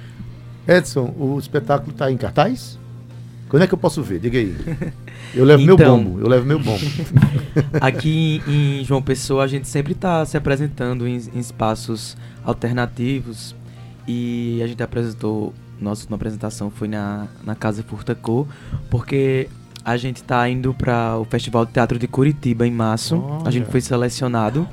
Edson, 0.66 1.14
o 1.16 1.38
espetáculo 1.38 1.92
está 1.92 2.10
em 2.10 2.16
cartaz? 2.16 2.79
Quando 3.50 3.64
é 3.64 3.66
que 3.66 3.74
eu 3.74 3.78
posso 3.78 4.00
ver? 4.00 4.20
Diga 4.20 4.38
aí. 4.38 4.56
Eu 5.34 5.44
levo 5.44 5.62
então, 5.62 5.76
meu 5.76 5.86
bombo, 5.86 6.20
eu 6.20 6.28
levo 6.28 6.46
meu 6.46 6.58
bombo. 6.60 6.84
aqui 7.80 8.40
em 8.46 8.84
João 8.84 9.02
Pessoa 9.02 9.42
a 9.42 9.46
gente 9.48 9.66
sempre 9.66 9.92
está 9.92 10.24
se 10.24 10.36
apresentando 10.36 11.06
em, 11.06 11.16
em, 11.16 11.38
espaços 11.38 12.16
alternativos 12.44 13.54
e 14.06 14.60
a 14.62 14.66
gente 14.68 14.82
apresentou, 14.82 15.52
nossa 15.80 16.02
última 16.02 16.14
apresentação 16.14 16.70
foi 16.70 16.86
na, 16.86 17.26
na 17.44 17.56
Casa 17.56 17.82
Furtacô, 17.82 18.46
porque 18.88 19.48
a 19.84 19.96
gente 19.96 20.16
está 20.16 20.48
indo 20.48 20.72
para 20.72 21.16
o 21.18 21.24
Festival 21.24 21.66
de 21.66 21.72
Teatro 21.72 21.98
de 21.98 22.06
Curitiba 22.06 22.66
em 22.66 22.72
março. 22.72 23.16
Olha. 23.16 23.48
A 23.48 23.50
gente 23.50 23.68
foi 23.68 23.80
selecionado, 23.80 24.66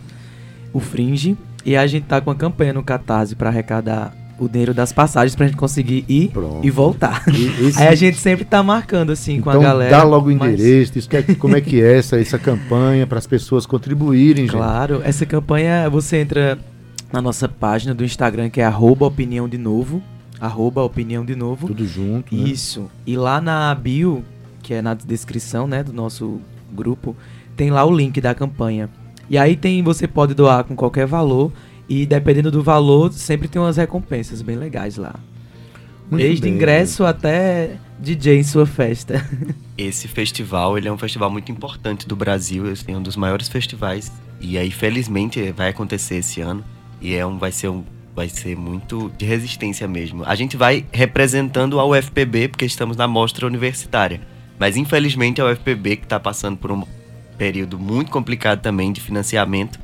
o 0.71 0.79
Fringe, 0.79 1.35
e 1.65 1.75
a 1.75 1.85
gente 1.87 2.03
está 2.03 2.21
com 2.21 2.29
a 2.29 2.35
campanha 2.35 2.73
no 2.73 2.83
Catarse 2.83 3.35
para 3.35 3.49
arrecadar 3.49 4.13
o 4.39 4.47
dinheiro 4.47 4.73
das 4.73 4.91
passagens 4.91 5.35
pra 5.35 5.47
gente 5.47 5.57
conseguir 5.57 6.05
ir 6.07 6.29
Pronto. 6.29 6.65
e 6.65 6.69
voltar. 6.69 7.23
E, 7.27 7.67
esse... 7.67 7.79
Aí 7.81 7.87
a 7.87 7.95
gente 7.95 8.17
sempre 8.17 8.45
tá 8.45 8.61
marcando 8.61 9.11
assim 9.11 9.33
então, 9.33 9.43
com 9.43 9.49
a 9.49 9.53
então, 9.53 9.63
galera. 9.63 9.91
Dá 9.91 10.03
logo 10.03 10.27
o 10.27 10.31
endereço, 10.31 10.93
é, 11.11 11.35
como 11.35 11.55
é 11.55 11.61
que 11.61 11.81
é 11.81 11.97
essa, 11.97 12.19
essa 12.19 12.37
campanha 12.37 13.07
para 13.07 13.17
as 13.17 13.27
pessoas 13.27 13.65
contribuírem, 13.65 14.47
Claro, 14.47 14.97
gente. 14.97 15.07
essa 15.07 15.25
campanha 15.25 15.89
você 15.89 16.17
entra 16.17 16.57
na 17.11 17.21
nossa 17.21 17.47
página 17.47 17.93
do 17.93 18.03
Instagram 18.03 18.49
que 18.49 18.61
é 18.61 18.65
arroba 18.65 19.05
opinião 19.05 19.47
de 19.47 19.57
novo. 19.57 20.01
Arroba 20.39 20.83
opinião 20.83 21.25
de 21.25 21.35
novo. 21.35 21.67
Tudo 21.67 21.85
junto. 21.87 22.35
Né? 22.35 22.49
Isso. 22.49 22.89
E 23.05 23.17
lá 23.17 23.41
na 23.41 23.73
bio, 23.73 24.23
que 24.61 24.73
é 24.73 24.81
na 24.81 24.93
descrição 24.93 25.65
né, 25.65 25.83
do 25.83 25.91
nosso 25.91 26.39
grupo, 26.71 27.15
tem 27.55 27.71
lá 27.71 27.83
o 27.83 27.95
link 27.95 28.21
da 28.21 28.35
campanha. 28.35 28.87
E 29.29 29.37
aí 29.37 29.55
tem, 29.55 29.81
você 29.81 30.07
pode 30.07 30.33
doar 30.33 30.63
com 30.63 30.75
qualquer 30.75 31.07
valor 31.07 31.51
e 31.89 32.05
dependendo 32.05 32.51
do 32.51 32.61
valor, 32.61 33.11
sempre 33.13 33.47
tem 33.47 33.61
umas 33.61 33.77
recompensas 33.77 34.41
bem 34.41 34.55
legais 34.55 34.97
lá. 34.97 35.15
Muito 36.09 36.23
Desde 36.23 36.43
bem. 36.43 36.53
ingresso 36.53 37.05
até 37.05 37.77
DJ 37.99 38.39
em 38.39 38.43
sua 38.43 38.65
festa. 38.65 39.25
Esse 39.77 40.07
festival, 40.07 40.77
ele 40.77 40.87
é 40.87 40.91
um 40.91 40.97
festival 40.97 41.29
muito 41.29 41.51
importante 41.51 42.07
do 42.07 42.15
Brasil, 42.15 42.63
é 42.87 42.91
um 42.97 43.01
dos 43.01 43.15
maiores 43.15 43.49
festivais. 43.49 44.11
E 44.39 44.57
aí, 44.57 44.71
felizmente, 44.71 45.51
vai 45.51 45.69
acontecer 45.69 46.15
esse 46.15 46.41
ano. 46.41 46.63
E 47.01 47.13
é 47.13 47.25
um, 47.25 47.37
vai 47.37 47.51
ser 47.51 47.69
um, 47.69 47.83
vai 48.15 48.29
ser 48.29 48.55
muito 48.55 49.11
de 49.17 49.25
resistência 49.25 49.87
mesmo. 49.87 50.23
A 50.25 50.33
gente 50.33 50.57
vai 50.57 50.85
representando 50.91 51.79
a 51.79 51.85
UFPB, 51.85 52.47
porque 52.47 52.65
estamos 52.65 52.97
na 52.97 53.07
mostra 53.07 53.45
universitária. 53.45 54.21
Mas 54.57 54.75
infelizmente 54.75 55.39
a 55.39 55.45
UFPB, 55.45 55.97
que 55.97 56.05
está 56.05 56.19
passando 56.19 56.57
por 56.57 56.71
um 56.71 56.83
período 57.37 57.77
muito 57.77 58.09
complicado 58.09 58.61
também 58.61 58.91
de 58.91 58.99
financiamento, 58.99 59.79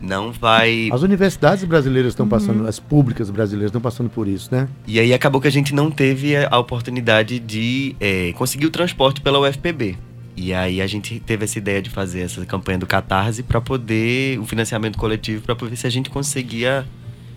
não 0.00 0.32
vai. 0.32 0.88
As 0.92 1.02
universidades 1.02 1.64
brasileiras 1.64 2.12
estão 2.12 2.28
passando, 2.28 2.62
uhum. 2.62 2.68
as 2.68 2.78
públicas 2.78 3.30
brasileiras 3.30 3.70
estão 3.70 3.80
passando 3.80 4.08
por 4.08 4.28
isso, 4.28 4.48
né? 4.52 4.68
E 4.86 5.00
aí 5.00 5.12
acabou 5.12 5.40
que 5.40 5.48
a 5.48 5.52
gente 5.52 5.74
não 5.74 5.90
teve 5.90 6.36
a 6.36 6.58
oportunidade 6.58 7.38
de 7.38 7.96
é, 8.00 8.32
conseguir 8.34 8.66
o 8.66 8.70
transporte 8.70 9.20
pela 9.20 9.40
UFPB. 9.40 9.96
E 10.36 10.54
aí 10.54 10.80
a 10.80 10.86
gente 10.86 11.18
teve 11.18 11.44
essa 11.44 11.58
ideia 11.58 11.82
de 11.82 11.90
fazer 11.90 12.20
essa 12.20 12.44
campanha 12.46 12.78
do 12.78 12.86
Catarse 12.86 13.42
para 13.42 13.60
poder, 13.60 14.38
um 14.38 14.46
financiamento 14.46 14.96
coletivo, 14.96 15.42
para 15.42 15.54
ver 15.54 15.76
se 15.76 15.86
a 15.86 15.90
gente 15.90 16.08
conseguia 16.10 16.86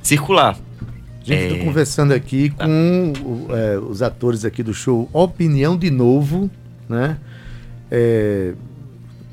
circular. 0.03 0.56
Gente, 1.24 1.44
estou 1.44 1.58
é... 1.58 1.63
conversando 1.63 2.13
aqui 2.13 2.51
tá. 2.51 2.65
com 2.65 3.13
é, 3.50 3.80
os 3.80 4.03
atores 4.03 4.46
aqui 4.46 4.62
do 4.62 4.74
show 4.74 5.10
Opinião 5.12 5.75
de 5.75 5.89
Novo, 5.89 6.50
né? 6.88 7.18
É, 7.89 8.53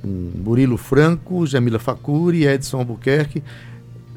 Murilo 0.04 0.76
Franco, 0.76 1.46
Jamila 1.46 1.78
Facuri 1.78 2.46
Edson 2.46 2.78
Albuquerque. 2.78 3.42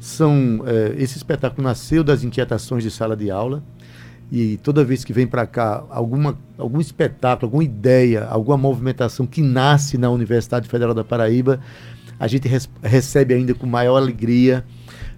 São, 0.00 0.62
é, 0.66 0.94
esse 0.98 1.16
espetáculo 1.16 1.62
nasceu 1.62 2.02
das 2.02 2.24
inquietações 2.24 2.82
de 2.82 2.90
sala 2.90 3.16
de 3.16 3.30
aula 3.30 3.62
e 4.32 4.56
toda 4.62 4.82
vez 4.82 5.04
que 5.04 5.12
vem 5.12 5.26
para 5.26 5.46
cá 5.46 5.84
alguma, 5.90 6.38
algum 6.56 6.80
espetáculo, 6.80 7.48
alguma 7.48 7.62
ideia, 7.62 8.24
alguma 8.24 8.56
movimentação 8.56 9.26
que 9.26 9.42
nasce 9.42 9.98
na 9.98 10.08
Universidade 10.08 10.66
Federal 10.66 10.94
da 10.94 11.04
Paraíba, 11.04 11.60
a 12.18 12.26
gente 12.26 12.48
res, 12.48 12.66
recebe 12.82 13.34
ainda 13.34 13.52
com 13.52 13.66
maior 13.66 13.98
alegria. 13.98 14.64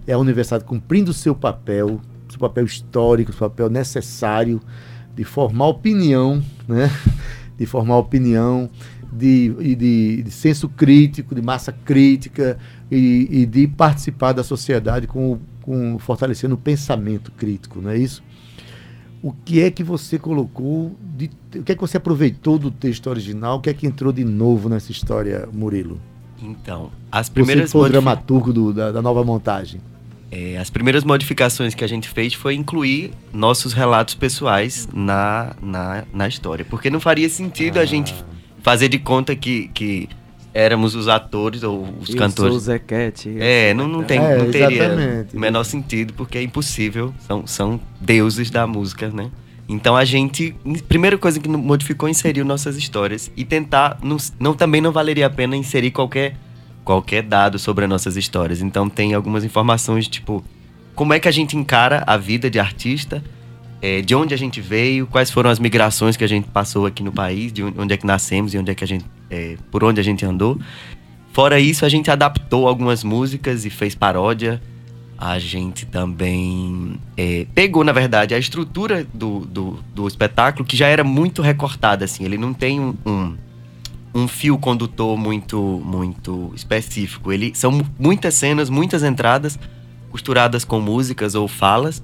É 0.05 0.11
a 0.11 0.17
universidade 0.17 0.65
cumprindo 0.65 1.11
o 1.11 1.13
seu 1.13 1.33
papel, 1.33 2.01
seu 2.27 2.37
papel 2.37 2.65
histórico, 2.65 3.31
seu 3.31 3.49
papel 3.49 3.69
necessário 3.69 4.59
de 5.15 5.23
formar 5.23 5.67
opinião, 5.67 6.43
né? 6.67 6.91
de 7.57 7.65
formar 7.65 7.97
opinião 7.97 8.69
de, 9.11 9.75
de, 9.75 10.23
de 10.23 10.31
senso 10.31 10.69
crítico, 10.69 11.33
de 11.35 11.41
massa 11.41 11.71
crítica 11.71 12.57
e, 12.91 13.27
e, 13.29 13.45
de 13.45 13.67
participar 13.67 14.33
da 14.33 14.43
sociedade 14.43 15.07
com, 15.07 15.39
com 15.61 15.97
fortalecendo 15.99 16.55
o 16.55 16.57
pensamento 16.57 17.31
crítico, 17.31 17.81
não 17.81 17.91
é 17.91 17.97
isso? 17.97 18.23
o 19.25 19.33
que 19.43 19.59
é 19.59 19.71
que 19.71 19.83
você 19.83 20.19
colocou, 20.19 20.95
de, 21.01 21.31
o 21.55 21.63
que 21.63 21.71
é 21.71 21.75
que 21.75 21.81
você 21.81 21.97
aproveitou 21.97 22.59
do 22.59 22.69
texto 22.69 23.07
original, 23.07 23.57
o 23.57 23.59
que 23.59 23.71
é 23.71 23.73
que 23.73 23.87
entrou 23.87 24.13
de 24.13 24.23
novo 24.23 24.69
nessa 24.69 24.91
história, 24.91 25.49
Murilo? 25.51 25.99
Então, 26.39 26.91
as 27.11 27.27
primeiras... 27.27 27.71
Você 27.71 27.71
foi 27.71 27.89
o 27.89 27.91
dramaturgo 27.91 28.53
do, 28.53 28.71
da, 28.71 28.91
da, 28.91 29.01
nova 29.01 29.23
montagem. 29.23 29.81
É, 30.31 30.59
as 30.59 30.69
primeiras 30.69 31.03
modificações 31.03 31.73
que 31.73 31.83
a 31.83 31.87
gente 31.87 32.07
fez 32.07 32.35
foi 32.35 32.53
incluir 32.53 33.13
nossos 33.33 33.73
relatos 33.73 34.13
pessoais 34.13 34.87
na, 34.93 35.55
na, 35.59 36.03
na 36.13 36.27
história. 36.27 36.63
Porque 36.63 36.91
não 36.91 36.99
faria 36.99 37.27
sentido 37.27 37.79
ah. 37.79 37.81
a 37.81 37.85
gente 37.85 38.13
fazer 38.65 38.89
de 38.89 38.97
conta 38.97 39.35
que, 39.35 39.67
que 39.75 40.09
éramos 40.51 40.95
os 40.95 41.07
atores 41.07 41.61
ou 41.61 41.87
os 42.01 42.09
Eu 42.09 42.17
cantores. 42.17 42.51
Sou 42.51 42.57
o 42.57 42.59
Zequete. 42.59 43.35
É, 43.39 43.75
não, 43.75 43.87
não, 43.87 44.03
tem, 44.03 44.17
é, 44.17 44.37
não 44.39 44.49
teria 44.49 45.27
o 45.31 45.39
menor 45.39 45.63
sentido, 45.63 46.13
porque 46.13 46.39
é 46.39 46.41
impossível. 46.41 47.13
São, 47.27 47.45
são 47.45 47.79
deuses 48.01 48.49
da 48.49 48.65
música, 48.65 49.09
né? 49.09 49.29
Então 49.69 49.95
a 49.95 50.03
gente, 50.03 50.55
primeira 50.87 51.15
coisa 51.15 51.39
que 51.39 51.47
modificou, 51.47 52.09
inseriu 52.09 52.43
nossas 52.43 52.75
histórias 52.75 53.31
e 53.37 53.45
tentar, 53.45 53.99
não, 54.01 54.17
não, 54.39 54.55
também 54.55 54.81
não 54.81 54.91
valeria 54.91 55.27
a 55.27 55.29
pena 55.29 55.55
inserir 55.55 55.91
qualquer 55.91 56.35
qualquer 56.83 57.21
dado 57.21 57.59
sobre 57.59 57.85
as 57.85 57.89
nossas 57.89 58.17
histórias. 58.17 58.63
Então 58.63 58.89
tem 58.89 59.13
algumas 59.13 59.43
informações 59.43 60.07
tipo 60.07 60.43
como 60.95 61.13
é 61.13 61.19
que 61.19 61.27
a 61.27 61.31
gente 61.31 61.55
encara 61.55 62.03
a 62.07 62.17
vida 62.17 62.49
de 62.49 62.59
artista, 62.59 63.23
é, 63.81 64.01
de 64.01 64.15
onde 64.15 64.33
a 64.33 64.37
gente 64.37 64.61
veio, 64.61 65.05
quais 65.07 65.29
foram 65.29 65.49
as 65.49 65.59
migrações 65.59 66.17
que 66.17 66.23
a 66.23 66.27
gente 66.27 66.47
passou 66.47 66.85
aqui 66.85 67.03
no 67.03 67.11
país, 67.11 67.51
de 67.51 67.63
onde 67.63 67.93
é 67.93 67.97
que 67.97 68.05
nascemos 68.05 68.53
e 68.53 68.57
onde 68.57 68.71
é 68.71 68.75
que 68.75 68.83
a 68.83 68.87
gente, 68.87 69.05
é, 69.29 69.57
por 69.69 69.83
onde 69.83 69.99
a 69.99 70.03
gente 70.03 70.25
andou. 70.25 70.59
Fora 71.35 71.59
isso, 71.59 71.85
a 71.85 71.89
gente 71.89 72.09
adaptou 72.09 72.67
algumas 72.67 73.03
músicas 73.03 73.65
e 73.65 73.69
fez 73.69 73.93
paródia. 73.93 74.61
A 75.17 75.37
gente 75.37 75.85
também 75.85 76.99
é, 77.17 77.45
pegou, 77.53 77.83
na 77.83 77.91
verdade, 77.91 78.33
a 78.33 78.39
estrutura 78.39 79.05
do, 79.13 79.41
do, 79.41 79.79
do, 79.93 80.07
espetáculo, 80.07 80.65
que 80.65 80.75
já 80.75 80.87
era 80.87 81.03
muito 81.03 81.41
recortada, 81.41 82.05
assim. 82.05 82.23
Ele 82.23 82.37
não 82.37 82.53
tem 82.53 82.79
um, 82.79 82.95
um, 83.05 83.37
um 84.13 84.27
fio 84.27 84.57
condutor 84.57 85.17
muito, 85.17 85.81
muito 85.85 86.53
específico. 86.55 87.31
Ele, 87.31 87.53
são 87.53 87.81
muitas 87.99 88.33
cenas, 88.33 88.69
muitas 88.69 89.03
entradas, 89.03 89.59
costuradas 90.09 90.63
com 90.63 90.79
músicas 90.79 91.35
ou 91.35 91.47
falas. 91.47 92.01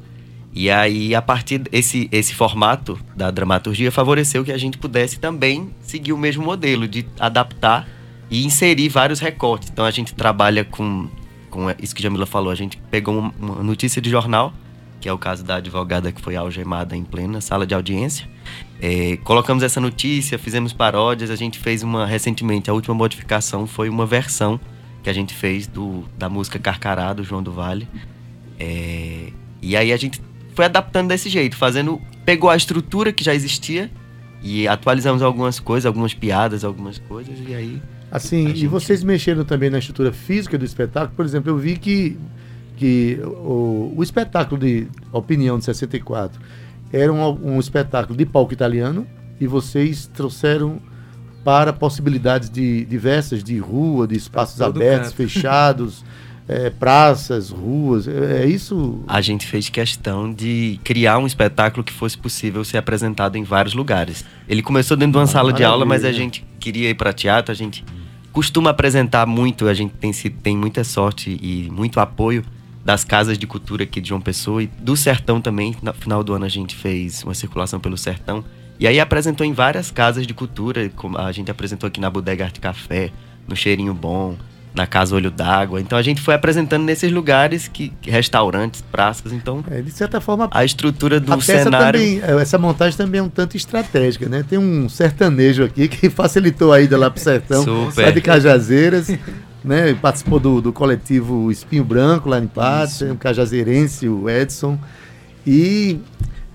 E 0.53 0.69
aí, 0.69 1.15
a 1.15 1.21
partir 1.21 1.59
desse 1.59 2.09
esse 2.11 2.33
formato 2.33 2.99
da 3.15 3.31
dramaturgia, 3.31 3.91
favoreceu 3.91 4.43
que 4.43 4.51
a 4.51 4.57
gente 4.57 4.77
pudesse 4.77 5.19
também 5.19 5.73
seguir 5.81 6.11
o 6.11 6.17
mesmo 6.17 6.43
modelo 6.43 6.87
de 6.87 7.05
adaptar 7.19 7.87
e 8.29 8.45
inserir 8.45 8.89
vários 8.89 9.19
recortes. 9.19 9.69
Então, 9.69 9.85
a 9.85 9.91
gente 9.91 10.13
trabalha 10.13 10.65
com, 10.65 11.07
com 11.49 11.67
isso 11.81 11.95
que 11.95 12.03
Jamila 12.03 12.25
falou. 12.25 12.51
A 12.51 12.55
gente 12.55 12.77
pegou 12.89 13.31
uma 13.39 13.63
notícia 13.63 14.01
de 14.01 14.09
jornal, 14.09 14.53
que 14.99 15.07
é 15.07 15.13
o 15.13 15.17
caso 15.17 15.43
da 15.43 15.55
advogada 15.55 16.11
que 16.11 16.21
foi 16.21 16.35
algemada 16.35 16.95
em 16.97 17.03
plena 17.03 17.39
sala 17.39 17.65
de 17.65 17.73
audiência. 17.73 18.27
É, 18.81 19.17
colocamos 19.23 19.63
essa 19.63 19.79
notícia, 19.79 20.37
fizemos 20.37 20.73
paródias. 20.73 21.29
A 21.29 21.35
gente 21.35 21.59
fez 21.59 21.81
uma, 21.81 22.05
recentemente, 22.05 22.69
a 22.69 22.73
última 22.73 22.93
modificação 22.93 23.65
foi 23.65 23.87
uma 23.87 24.05
versão 24.05 24.59
que 25.01 25.09
a 25.09 25.13
gente 25.13 25.33
fez 25.33 25.65
do, 25.65 26.03
da 26.17 26.29
música 26.29 26.59
Carcará, 26.59 27.13
do 27.13 27.23
João 27.23 27.41
do 27.41 27.51
Vale. 27.53 27.87
É, 28.59 29.31
e 29.61 29.77
aí 29.77 29.91
a 29.91 29.97
gente 29.97 30.21
foi 30.61 30.65
adaptando 30.65 31.07
desse 31.07 31.27
jeito, 31.27 31.57
fazendo. 31.57 31.99
Pegou 32.23 32.47
a 32.47 32.55
estrutura 32.55 33.11
que 33.11 33.23
já 33.23 33.33
existia 33.33 33.89
e 34.43 34.67
atualizamos 34.67 35.23
algumas 35.23 35.59
coisas, 35.59 35.87
algumas 35.87 36.13
piadas, 36.13 36.63
algumas 36.63 36.99
coisas, 36.99 37.35
e 37.47 37.55
aí. 37.55 37.81
Assim, 38.11 38.49
gente... 38.49 38.65
e 38.65 38.67
vocês 38.67 39.03
mexeram 39.03 39.43
também 39.43 39.71
na 39.71 39.79
estrutura 39.79 40.11
física 40.11 40.59
do 40.59 40.65
espetáculo? 40.65 41.13
Por 41.15 41.25
exemplo, 41.25 41.49
eu 41.49 41.57
vi 41.57 41.77
que, 41.77 42.15
que 42.77 43.19
o, 43.23 43.91
o 43.97 44.03
espetáculo 44.03 44.61
de 44.61 44.87
Opinião 45.11 45.57
de 45.57 45.65
64 45.65 46.39
era 46.93 47.11
um, 47.11 47.55
um 47.55 47.59
espetáculo 47.59 48.15
de 48.15 48.25
palco 48.25 48.53
italiano 48.53 49.07
e 49.39 49.47
vocês 49.47 50.05
trouxeram 50.13 50.79
para 51.43 51.73
possibilidades 51.73 52.51
de 52.51 52.85
diversas 52.85 53.43
de 53.43 53.57
rua, 53.57 54.07
de 54.07 54.15
espaços 54.15 54.61
abertos, 54.61 55.09
canto. 55.09 55.15
fechados. 55.15 56.05
é, 56.47 56.69
praças, 56.69 57.49
ruas, 57.49 58.07
é, 58.07 58.43
é, 58.43 58.45
isso? 58.45 59.03
A 59.07 59.21
gente 59.21 59.45
fez 59.45 59.69
questão 59.69 60.31
de 60.31 60.79
criar 60.83 61.17
um 61.17 61.27
espetáculo 61.27 61.83
que 61.83 61.93
fosse 61.93 62.17
possível 62.17 62.63
ser 62.63 62.77
apresentado 62.77 63.37
em 63.37 63.43
vários 63.43 63.73
lugares. 63.73 64.25
Ele 64.47 64.61
começou 64.61 64.97
dentro 64.97 65.13
de 65.13 65.17
uma 65.17 65.23
ah, 65.23 65.27
sala 65.27 65.53
de 65.53 65.63
aula, 65.63 65.85
mas 65.85 66.03
a 66.03 66.11
gente 66.11 66.45
queria 66.59 66.89
ir 66.89 66.95
para 66.95 67.13
teatro, 67.13 67.51
a 67.51 67.55
gente 67.55 67.85
costuma 68.31 68.69
apresentar 68.69 69.25
muito, 69.25 69.67
a 69.67 69.73
gente 69.73 69.93
tem, 69.93 70.11
tem 70.11 70.57
muita 70.57 70.83
sorte 70.83 71.37
e 71.41 71.69
muito 71.71 71.99
apoio 71.99 72.43
das 72.83 73.03
casas 73.03 73.37
de 73.37 73.45
cultura 73.45 73.83
aqui 73.83 74.01
de 74.01 74.09
João 74.09 74.21
Pessoa 74.21 74.63
e 74.63 74.67
do 74.67 74.97
Sertão 74.97 75.39
também. 75.39 75.75
No 75.81 75.93
final 75.93 76.23
do 76.23 76.33
ano 76.33 76.45
a 76.45 76.49
gente 76.49 76.75
fez 76.75 77.23
uma 77.23 77.33
circulação 77.33 77.79
pelo 77.79 77.97
Sertão. 77.97 78.43
E 78.79 78.87
aí 78.87 78.99
apresentou 78.99 79.45
em 79.45 79.53
várias 79.53 79.91
casas 79.91 80.25
de 80.25 80.33
cultura, 80.33 80.89
como 80.95 81.17
a 81.17 81.31
gente 81.31 81.51
apresentou 81.51 81.87
aqui 81.87 82.01
na 82.01 82.09
Bodega 82.09 82.45
Arte 82.45 82.59
Café, 82.59 83.11
no 83.47 83.55
Cheirinho 83.55 83.93
Bom, 83.93 84.35
na 84.73 84.87
Casa 84.87 85.15
Olho 85.15 85.29
d'Água. 85.29 85.81
Então 85.81 85.97
a 85.97 86.01
gente 86.01 86.21
foi 86.21 86.33
apresentando 86.33 86.83
nesses 86.83 87.11
lugares 87.11 87.67
que 87.67 87.91
restaurantes, 88.03 88.81
praças, 88.81 89.33
então 89.33 89.63
é, 89.69 89.81
de 89.81 89.91
certa 89.91 90.21
forma 90.21 90.47
a 90.51 90.63
estrutura 90.63 91.19
do 91.19 91.33
a 91.33 91.41
cenário 91.41 91.99
também, 91.99 92.21
é, 92.21 92.41
essa 92.41 92.57
montagem 92.57 92.97
também 92.97 93.19
é 93.19 93.23
um 93.23 93.29
tanto 93.29 93.57
estratégica, 93.57 94.29
né? 94.29 94.43
Tem 94.47 94.57
um 94.57 94.87
sertanejo 94.87 95.63
aqui 95.63 95.87
que 95.87 96.09
facilitou 96.11 96.71
a 96.71 96.81
ida 96.81 96.97
lá 96.97 97.09
pro 97.09 97.21
sertão, 97.21 97.63
Super. 97.63 98.13
de 98.13 98.21
Cajazeiras. 98.21 99.07
né, 99.63 99.93
participou 99.93 100.39
do, 100.39 100.59
do 100.59 100.73
coletivo 100.73 101.51
Espinho 101.51 101.83
Branco 101.83 102.27
lá 102.27 102.39
em 102.39 102.47
Patos, 102.47 103.03
um 103.03 103.15
cajazeirense, 103.15 104.09
o 104.09 104.27
Edson, 104.27 104.75
e 105.45 105.99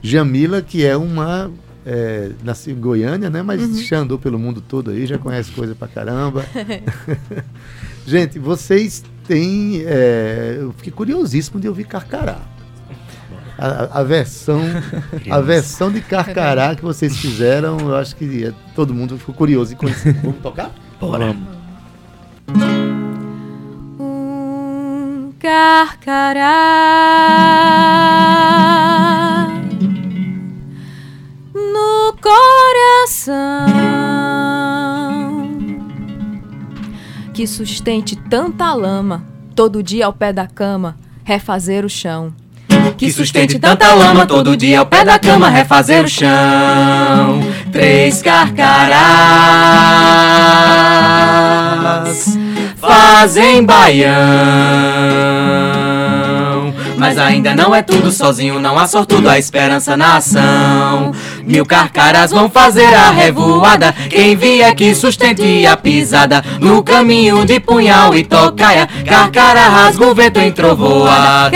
Jamila, 0.03 0.61
que 0.61 0.85
é 0.85 0.97
uma 0.97 1.49
é, 1.87 2.31
nasceu 2.43 2.75
em 2.75 2.81
Goiânia, 2.81 3.31
né? 3.31 3.43
Mas 3.43 3.63
uhum. 3.63 3.77
já 3.77 3.99
andou 3.99 4.19
pelo 4.19 4.39
mundo 4.41 4.61
todo 4.61 4.91
aí, 4.91 5.07
já 5.07 5.17
conhece 5.17 5.53
coisa 5.53 5.75
pra 5.75 5.87
caramba. 5.87 6.45
Gente, 8.07 8.39
vocês 8.39 9.03
têm. 9.27 9.83
É, 9.85 10.59
eu 10.61 10.73
fiquei 10.75 10.93
curiosíssimo 10.93 11.59
de 11.59 11.69
ouvir 11.69 11.85
Carcará. 11.85 12.39
A, 13.59 14.01
a, 14.01 14.03
versão 14.05 14.61
a 15.31 15.41
versão 15.41 15.91
de 15.91 16.03
Carcará 16.03 16.77
que 16.77 16.83
vocês 16.83 17.17
fizeram, 17.17 17.79
eu 17.81 17.97
acho 17.97 18.15
que 18.15 18.45
é, 18.45 18.53
todo 18.75 18.95
mundo 18.95 19.19
ficou 19.19 19.35
curioso 19.35 19.73
e 19.73 19.77
conhecer. 19.77 20.13
Vamos 20.23 20.41
tocar? 20.41 20.71
Bora. 21.01 21.35
Um 23.99 25.33
carcará 25.41 26.47
no 31.55 32.15
coração 32.21 33.36
que 37.47 37.53
sustente 37.53 38.17
tanta 38.17 38.75
lama, 38.75 39.25
todo 39.55 39.81
dia 39.81 40.07
ao 40.07 40.13
pé 40.13 40.33
da 40.33 40.49
cama, 40.49 40.97
refazer 41.23 41.85
o 41.85 41.89
chão. 41.89 42.35
Que 42.99 43.09
sustente 43.13 43.57
tanta 43.57 43.95
lama 43.95 44.27
todo 44.27 44.57
dia 44.57 44.81
ao 44.81 44.87
pé 44.87 45.05
da 45.05 45.17
cama, 45.17 45.49
refazer 45.49 46.05
o 46.05 46.09
chão. 46.09 47.41
Três 47.71 48.21
carcarás 48.21 48.97
fazem 52.81 53.65
baião. 53.65 54.17
Mas 56.97 57.17
ainda 57.19 57.55
não 57.55 57.73
é 57.73 57.83
tudo, 57.83 58.11
sozinho 58.11 58.59
não 58.59 58.77
há 58.77 58.89
sortudo, 58.89 59.29
a 59.29 59.39
esperança 59.39 59.97
na 59.97 60.17
ação. 60.17 61.13
Mil 61.47 61.65
carcaras 61.65 62.33
vão 62.33 62.51
fazer 62.51 62.93
a 62.93 63.11
revoada, 63.11 63.93
quem 64.11 64.35
vier 64.35 64.75
que 64.75 64.93
sustente 64.97 65.65
a 65.65 65.77
pisada. 65.77 66.43
No 66.61 66.83
caminho 66.83 67.47
de 67.47 67.61
punhal 67.61 68.17
e 68.17 68.25
tocaia, 68.25 68.89
carcara 69.07 69.69
rasga 69.69 70.07
o 70.07 70.15
vento 70.15 70.41
em 70.41 70.51
trovoada. 70.51 71.49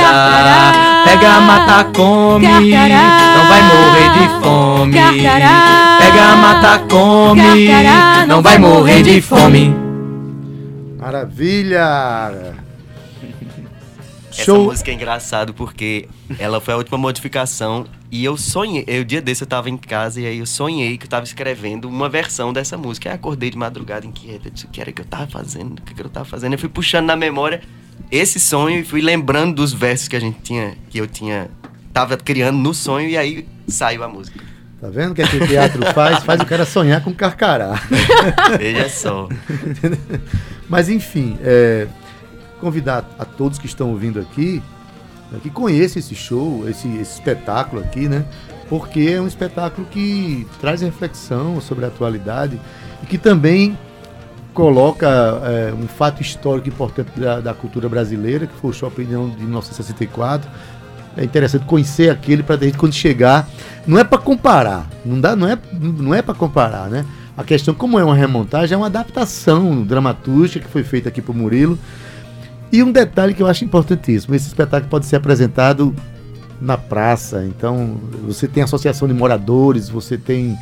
Pega, 1.05 1.41
mata, 1.41 1.85
come, 1.93 2.47
não 2.47 3.49
vai 3.49 3.63
morrer 3.63 4.11
de 4.13 4.29
fome. 4.41 4.95
Pega, 5.99 6.37
mata, 6.37 6.79
come, 6.89 7.69
não 8.29 8.41
vai 8.41 8.59
morrer 8.59 9.03
de 9.03 9.21
fome. 9.21 9.75
Maravilha! 11.01 12.60
Essa 14.31 14.55
música 14.55 14.91
é 14.91 14.95
engraçado 14.95 15.53
porque 15.53 16.09
ela 16.39 16.61
foi 16.61 16.75
a 16.75 16.77
última 16.77 16.97
modificação 16.97 17.87
e 18.11 18.25
eu 18.25 18.37
sonhei. 18.37 18.85
Eu, 18.87 19.05
dia 19.05 19.21
desse 19.21 19.43
eu 19.43 19.47
tava 19.47 19.69
em 19.69 19.77
casa 19.77 20.21
e 20.21 20.27
aí 20.27 20.39
eu 20.39 20.47
sonhei 20.47 20.97
que 20.97 21.07
eu 21.07 21.11
tava 21.11 21.25
escrevendo 21.25 21.89
uma 21.89 22.09
versão 22.09 22.53
dessa 22.53 22.77
música. 22.77 23.09
Aí 23.09 23.15
acordei 23.15 23.51
de 23.51 23.59
madrugada 23.59 24.07
inquieta, 24.07 24.51
disse 24.51 24.67
o 24.67 24.69
que 24.69 24.81
era 24.81 24.93
que 24.93 25.03
eu 25.03 25.07
tava 25.07 25.27
fazendo, 25.27 25.79
o 25.79 25.83
que, 25.83 25.95
que 25.95 26.01
eu 26.01 26.09
tava 26.09 26.25
fazendo. 26.25 26.53
Eu 26.53 26.59
fui 26.59 26.69
puxando 26.69 27.07
na 27.07 27.17
memória 27.17 27.61
esse 28.11 28.41
sonho 28.41 28.81
e 28.81 28.85
fui 28.85 29.01
lembrando 29.01 29.57
dos 29.57 29.73
versos 29.73 30.09
que 30.09 30.17
a 30.17 30.21
gente 30.21 30.41
tinha, 30.43 30.77
que 30.89 30.99
eu 30.99 31.07
tinha, 31.07 31.51
tava 31.93 32.17
criando 32.17 32.59
no 32.59 32.73
sonho 32.73 33.09
e 33.09 33.17
aí 33.17 33.47
saiu 33.69 34.03
a 34.03 34.09
música. 34.09 34.41
Tá 34.81 34.89
vendo 34.89 35.13
o 35.13 35.15
que, 35.15 35.21
é 35.21 35.27
que 35.27 35.37
o 35.37 35.47
teatro 35.47 35.85
faz? 35.93 36.25
Faz 36.25 36.41
o 36.41 36.47
cara 36.47 36.65
sonhar 36.65 37.05
com 37.05 37.13
carcará. 37.13 37.75
Veja 38.59 38.89
só. 38.89 39.29
Mas 40.71 40.89
enfim, 40.89 41.37
é, 41.43 41.87
convidar 42.61 43.09
a 43.19 43.25
todos 43.25 43.59
que 43.59 43.67
estão 43.67 43.91
ouvindo 43.91 44.21
aqui, 44.21 44.63
né, 45.31 45.39
que 45.43 45.51
conheçam 45.51 45.99
esse 45.99 46.15
show, 46.15 46.69
esse, 46.69 46.89
esse 46.89 47.15
espetáculo 47.15 47.83
aqui, 47.83 48.09
né? 48.09 48.25
porque 48.71 49.01
é 49.01 49.21
um 49.21 49.27
espetáculo 49.27 49.85
que 49.91 50.47
traz 50.61 50.81
reflexão 50.81 51.61
sobre 51.61 51.85
a 51.85 51.89
atualidade 51.89 52.59
e 53.03 53.07
que 53.07 53.19
também 53.19 53.77
coloca 54.55 55.09
é, 55.09 55.75
um 55.75 55.89
fato 55.89 56.23
histórico 56.23 56.69
importante 56.69 57.19
da, 57.19 57.41
da, 57.41 57.53
cultura 57.53 57.89
brasileira, 57.89 58.47
que 58.47 58.55
foi 58.55 58.71
o 58.71 58.73
Shopping 58.73 59.07
de 59.07 59.17
1964. 59.17 60.49
É 61.17 61.25
interessante 61.25 61.65
conhecer 61.65 62.11
aquele 62.11 62.45
para 62.45 62.57
quando 62.79 62.93
chegar. 62.93 63.49
Não 63.85 63.99
é 63.99 64.05
para 64.05 64.19
comparar, 64.19 64.89
não 65.05 65.21
dá, 65.21 65.35
não 65.35 65.49
é, 65.49 65.59
não 65.73 66.15
é 66.15 66.23
para 66.23 66.35
comparar, 66.35 66.89
né? 66.89 67.05
A 67.37 67.43
questão, 67.43 67.75
como 67.75 67.99
é 67.99 68.05
uma 68.05 68.15
remontagem, 68.15 68.75
é 68.75 68.77
uma 68.77 68.87
adaptação 68.87 69.83
dramatúrgica 69.83 70.65
que 70.65 70.71
foi 70.71 70.85
feita 70.85 71.09
aqui 71.09 71.21
por 71.21 71.35
Murilo. 71.35 71.77
E 72.73 72.83
um 72.83 72.93
detalhe 72.93 73.35
que 73.35 73.43
eu 73.43 73.47
acho 73.47 73.65
importantíssimo: 73.65 74.35
esse 74.35 74.49
espetáculo 74.49 74.91
pode 74.91 75.07
ser 75.07 75.17
apresentado 75.17 75.95
na 76.61 76.77
praça. 76.77 77.45
Então, 77.45 77.97
você 78.27 78.47
tem 78.47 78.63
associação 78.63 79.09
de 79.09 79.15
moradores, 79.15 79.89
você 79.89 80.17
tem, 80.19 80.57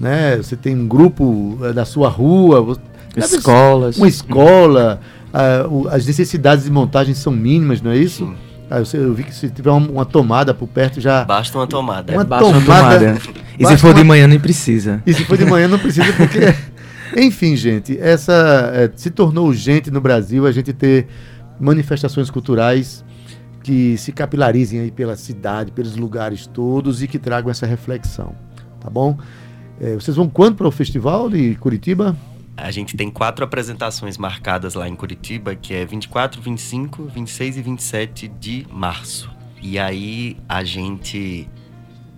né, 0.00 0.36
você 0.36 0.56
tem 0.56 0.74
um 0.74 0.88
grupo 0.88 1.58
eh, 1.62 1.72
da 1.72 1.84
sua 1.84 2.08
rua, 2.08 2.78
escolas, 3.16 3.98
uma 3.98 4.08
escola. 4.08 5.00
Uh, 5.32 5.88
as 5.88 6.06
necessidades 6.06 6.66
de 6.66 6.70
montagem 6.70 7.14
são 7.14 7.32
mínimas, 7.32 7.80
não 7.80 7.90
é 7.90 7.96
isso? 7.96 8.26
Sim. 8.26 8.34
Ah, 8.70 8.82
eu, 8.94 9.12
vi 9.12 9.24
que 9.24 9.34
se 9.34 9.50
tiver 9.50 9.70
uma, 9.70 9.86
uma, 9.86 10.04
tomada 10.06 10.54
por 10.54 10.66
perto 10.66 10.98
já. 10.98 11.24
Basta 11.24 11.58
uma 11.58 11.66
tomada. 11.66 12.12
Uma 12.14 12.24
Basta 12.24 12.46
tomada. 12.46 12.62
Uma 12.62 13.18
tomada. 13.18 13.18
E 13.58 13.66
se 13.66 13.76
for 13.76 13.88
uma... 13.88 13.94
de 13.94 14.04
manhã 14.04 14.26
nem 14.26 14.40
precisa. 14.40 15.02
E 15.04 15.12
se 15.12 15.26
for 15.26 15.36
de 15.36 15.44
manhã 15.44 15.68
não 15.68 15.78
precisa 15.78 16.10
porque. 16.14 16.54
Enfim, 17.14 17.54
gente, 17.54 17.98
essa 18.00 18.72
é, 18.74 18.90
se 18.96 19.10
tornou 19.10 19.46
urgente 19.46 19.90
no 19.90 20.00
Brasil 20.00 20.46
a 20.46 20.52
gente 20.52 20.72
ter 20.72 21.06
manifestações 21.62 22.28
culturais 22.28 23.04
que 23.62 23.96
se 23.96 24.10
capilarizem 24.10 24.80
aí 24.80 24.90
pela 24.90 25.16
cidade, 25.16 25.70
pelos 25.70 25.96
lugares 25.96 26.46
todos 26.46 27.02
e 27.02 27.06
que 27.06 27.18
tragam 27.18 27.50
essa 27.50 27.64
reflexão, 27.64 28.34
tá 28.80 28.90
bom? 28.90 29.16
É, 29.80 29.94
vocês 29.94 30.16
vão 30.16 30.28
quando 30.28 30.56
para 30.56 30.66
o 30.66 30.70
festival 30.70 31.30
de 31.30 31.54
Curitiba? 31.54 32.16
A 32.56 32.70
gente 32.70 32.96
tem 32.96 33.10
quatro 33.10 33.44
apresentações 33.44 34.18
marcadas 34.18 34.74
lá 34.74 34.88
em 34.88 34.94
Curitiba, 34.94 35.54
que 35.54 35.72
é 35.72 35.86
24, 35.86 36.42
25, 36.42 37.04
26 37.04 37.56
e 37.56 37.62
27 37.62 38.28
de 38.28 38.66
março. 38.70 39.30
E 39.62 39.78
aí 39.78 40.36
a 40.48 40.62
gente 40.62 41.48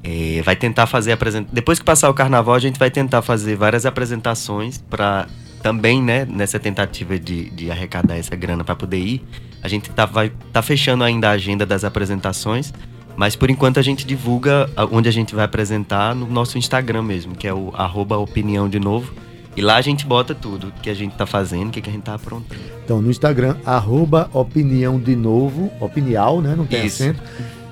é, 0.02 0.42
vai 0.42 0.56
tentar 0.56 0.86
fazer 0.86 1.12
apresentações. 1.12 1.54
Depois 1.54 1.78
que 1.78 1.84
passar 1.84 2.10
o 2.10 2.14
carnaval, 2.14 2.54
a 2.54 2.58
gente 2.58 2.78
vai 2.78 2.90
tentar 2.90 3.22
fazer 3.22 3.54
várias 3.54 3.86
apresentações 3.86 4.78
para 4.78 5.28
também, 5.64 6.02
né, 6.02 6.26
nessa 6.26 6.60
tentativa 6.60 7.18
de, 7.18 7.48
de 7.48 7.70
arrecadar 7.70 8.18
essa 8.18 8.36
grana 8.36 8.62
para 8.62 8.76
poder 8.76 8.98
ir. 8.98 9.24
A 9.62 9.68
gente 9.68 9.88
tá, 9.88 10.04
vai, 10.04 10.30
tá 10.52 10.60
fechando 10.60 11.02
ainda 11.02 11.30
a 11.30 11.30
agenda 11.30 11.64
das 11.64 11.84
apresentações, 11.84 12.70
mas 13.16 13.34
por 13.34 13.48
enquanto 13.48 13.80
a 13.80 13.82
gente 13.82 14.06
divulga 14.06 14.68
onde 14.92 15.08
a 15.08 15.10
gente 15.10 15.34
vai 15.34 15.46
apresentar 15.46 16.14
no 16.14 16.26
nosso 16.26 16.58
Instagram 16.58 17.04
mesmo, 17.04 17.34
que 17.34 17.48
é 17.48 17.54
o 17.54 17.72
arroba 17.72 18.18
opinião 18.18 18.68
de 18.68 18.78
novo. 18.78 19.14
E 19.56 19.62
lá 19.62 19.76
a 19.76 19.80
gente 19.80 20.04
bota 20.04 20.34
tudo 20.34 20.70
que 20.82 20.90
a 20.90 20.94
gente 20.94 21.16
tá 21.16 21.24
fazendo, 21.24 21.68
o 21.68 21.70
que, 21.70 21.80
que 21.80 21.88
a 21.88 21.92
gente 21.92 22.02
tá 22.02 22.12
aprontando. 22.12 22.60
Então, 22.84 23.00
no 23.00 23.10
Instagram, 23.10 23.56
arroba 23.64 24.28
opinião 24.34 25.00
de 25.00 25.16
novo, 25.16 25.72
opinial, 25.80 26.42
né? 26.42 26.54
Não 26.54 26.66
tem 26.66 26.84
isso. 26.84 27.04
acento. 27.04 27.22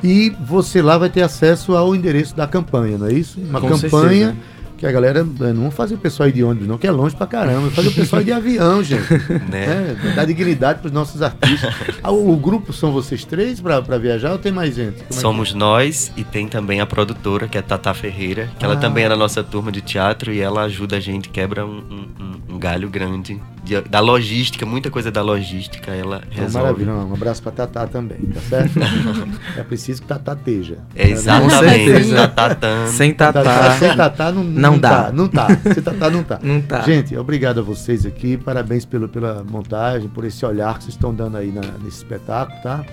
E 0.03 0.31
você 0.47 0.81
lá 0.81 0.97
vai 0.97 1.11
ter 1.11 1.21
acesso 1.21 1.77
ao 1.77 1.95
endereço 1.95 2.35
da 2.35 2.47
campanha, 2.47 2.97
não 2.97 3.09
é 3.09 3.13
isso? 3.13 3.39
Uma 3.39 3.61
Com 3.61 3.69
campanha. 3.69 4.29
Certeza 4.29 4.62
que 4.83 4.87
a 4.89 4.91
galera 4.91 5.23
não 5.55 5.71
faz 5.71 5.93
o 5.93 5.97
pessoal 5.97 6.29
ir 6.29 6.33
de 6.33 6.43
ônibus, 6.43 6.67
não, 6.67 6.77
que 6.77 6.89
é 6.89 6.91
longe 6.91 7.15
pra 7.15 7.25
caramba. 7.25 7.71
Faz 7.71 7.87
o 7.87 7.93
pessoal 7.93 8.21
ir 8.21 8.25
de 8.25 8.33
avião, 8.33 8.83
gente. 8.83 9.09
né? 9.49 9.97
É, 10.05 10.15
dá 10.17 10.25
dignidade 10.25 10.81
pros 10.81 10.91
nossos 10.91 11.23
artistas. 11.23 11.73
Ah, 12.03 12.11
o, 12.11 12.33
o, 12.33 12.37
grupo 12.37 12.73
são 12.73 12.91
vocês 12.91 13.25
três 13.25 13.61
pra, 13.61 13.81
pra 13.81 13.97
viajar 13.97 14.33
ou 14.33 14.39
tem 14.39 14.51
mais 14.51 14.75
gente? 14.75 15.05
Como 15.05 15.21
Somos 15.21 15.55
é 15.55 15.57
nós 15.57 16.11
e 16.17 16.25
tem 16.25 16.49
também 16.49 16.81
a 16.81 16.87
produtora, 16.87 17.47
que 17.47 17.57
é 17.57 17.63
Tata 17.63 17.95
Ferreira, 17.95 18.51
que 18.59 18.65
ah. 18.65 18.71
ela 18.71 18.77
também 18.77 19.05
é 19.05 19.09
da 19.09 19.17
nossa 19.17 19.45
turma 19.45 19.71
de 19.71 19.81
teatro 19.81 20.33
e 20.33 20.41
ela 20.41 20.63
ajuda 20.63 20.97
a 20.97 21.01
gente, 21.01 21.29
quebra 21.29 21.65
um, 21.65 21.79
um, 21.79 22.55
um 22.55 22.59
galho 22.59 22.89
grande 22.89 23.41
de, 23.63 23.81
da 23.83 24.01
logística, 24.01 24.67
muita 24.67 24.91
coisa 24.91 25.11
da 25.11 25.23
logística 25.23 25.93
ela 25.93 26.23
então, 26.31 26.45
resolve. 26.45 26.85
Maravilha, 26.85 26.93
um 26.93 27.15
abraço 27.15 27.43
para 27.43 27.53
Tatá 27.53 27.87
também, 27.87 28.19
tá 28.19 28.41
certo? 28.41 28.79
é 29.57 29.63
preciso 29.63 30.03
que 30.03 30.09
Tatá 30.09 30.33
esteja. 30.33 30.79
É 30.95 31.09
exatamente, 31.09 32.11
Tatatã. 32.13 32.87
Sem 32.89 33.15
Tatá. 33.15 33.77
Sem 33.79 33.97
Tatá 33.97 34.33
não, 34.33 34.43
não, 34.43 34.73
não 34.73 34.79
dá. 34.79 35.05
Tá, 35.05 35.13
não 35.13 35.29
tá. 35.29 35.47
Sem 35.73 35.83
Tatá 35.83 36.11
não 36.11 36.23
tá. 36.23 36.41
Não 36.43 36.61
tá. 36.61 36.81
Gente, 36.83 37.17
obrigado 37.17 37.61
a 37.61 37.63
vocês 37.63 38.05
aqui, 38.05 38.37
parabéns 38.37 38.85
pelo, 38.85 39.09
pela 39.09 39.45
montagem, 39.45 40.09
por 40.09 40.25
esse 40.25 40.45
olhar 40.45 40.77
que 40.79 40.85
vocês 40.85 40.95
estão 40.95 41.15
dando 41.15 41.37
aí 41.37 41.53
na, 41.53 41.61
nesse 41.83 41.99
espetáculo, 41.99 42.61
tá? 42.63 42.85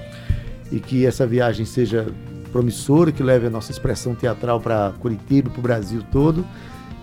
E 0.72 0.80
que 0.80 1.06
essa 1.06 1.26
viagem 1.26 1.66
seja 1.66 2.08
promissora, 2.52 3.12
que 3.12 3.24
leve 3.24 3.48
a 3.48 3.50
nossa 3.50 3.72
expressão 3.72 4.14
teatral 4.14 4.60
para 4.60 4.94
Curitiba, 5.00 5.50
para 5.50 5.60
o 5.60 5.64
Brasil 5.64 6.04
todo. 6.12 6.46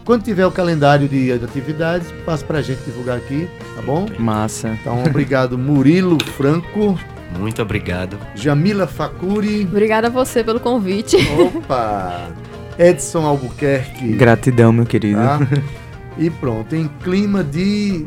Quando 0.06 0.22
tiver 0.22 0.46
o 0.46 0.52
calendário 0.52 1.08
de, 1.08 1.32
atividades, 1.32 2.12
passa 2.24 2.44
pra 2.44 2.62
gente 2.62 2.80
divulgar 2.84 3.16
aqui, 3.16 3.48
tá 3.74 3.82
bom? 3.82 4.06
Massa. 4.20 4.78
Então, 4.80 5.02
obrigado, 5.02 5.58
Murilo 5.58 6.16
Franco. 6.36 6.96
Muito 7.36 7.60
obrigado. 7.60 8.16
Jamila 8.36 8.86
Facuri. 8.86 9.62
Obrigada 9.64 10.06
a 10.06 10.10
você 10.10 10.44
pelo 10.44 10.60
convite. 10.60 11.16
Opa! 11.56 12.30
Edson 12.78 13.26
Albuquerque. 13.26 14.12
Gratidão, 14.12 14.72
meu 14.72 14.86
querido. 14.86 15.18
Tá? 15.18 15.40
E 16.16 16.30
pronto, 16.30 16.76
em 16.76 16.86
clima 17.02 17.42
de, 17.42 18.04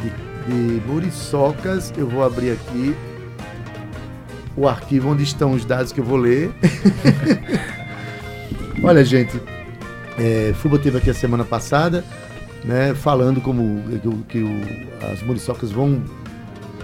de, 0.00 0.10
de 0.46 0.82
muriçocas, 0.86 1.92
eu 1.98 2.06
vou 2.06 2.22
abrir 2.22 2.52
aqui 2.52 2.94
o 4.56 4.68
arquivo 4.68 5.10
onde 5.10 5.24
estão 5.24 5.50
os 5.50 5.64
dados 5.64 5.90
que 5.90 5.98
eu 5.98 6.04
vou 6.04 6.16
ler. 6.16 6.52
Olha, 8.84 9.04
gente, 9.04 9.40
é, 10.18 10.52
Fuba 10.54 10.78
teve 10.78 10.98
aqui 10.98 11.10
a 11.10 11.14
semana 11.14 11.44
passada, 11.44 12.04
né, 12.64 12.94
falando 12.94 13.40
como 13.40 13.82
que, 14.28 14.38
o, 14.38 14.60
as 15.12 15.22
muriçocas 15.22 15.70
vão, 15.70 16.02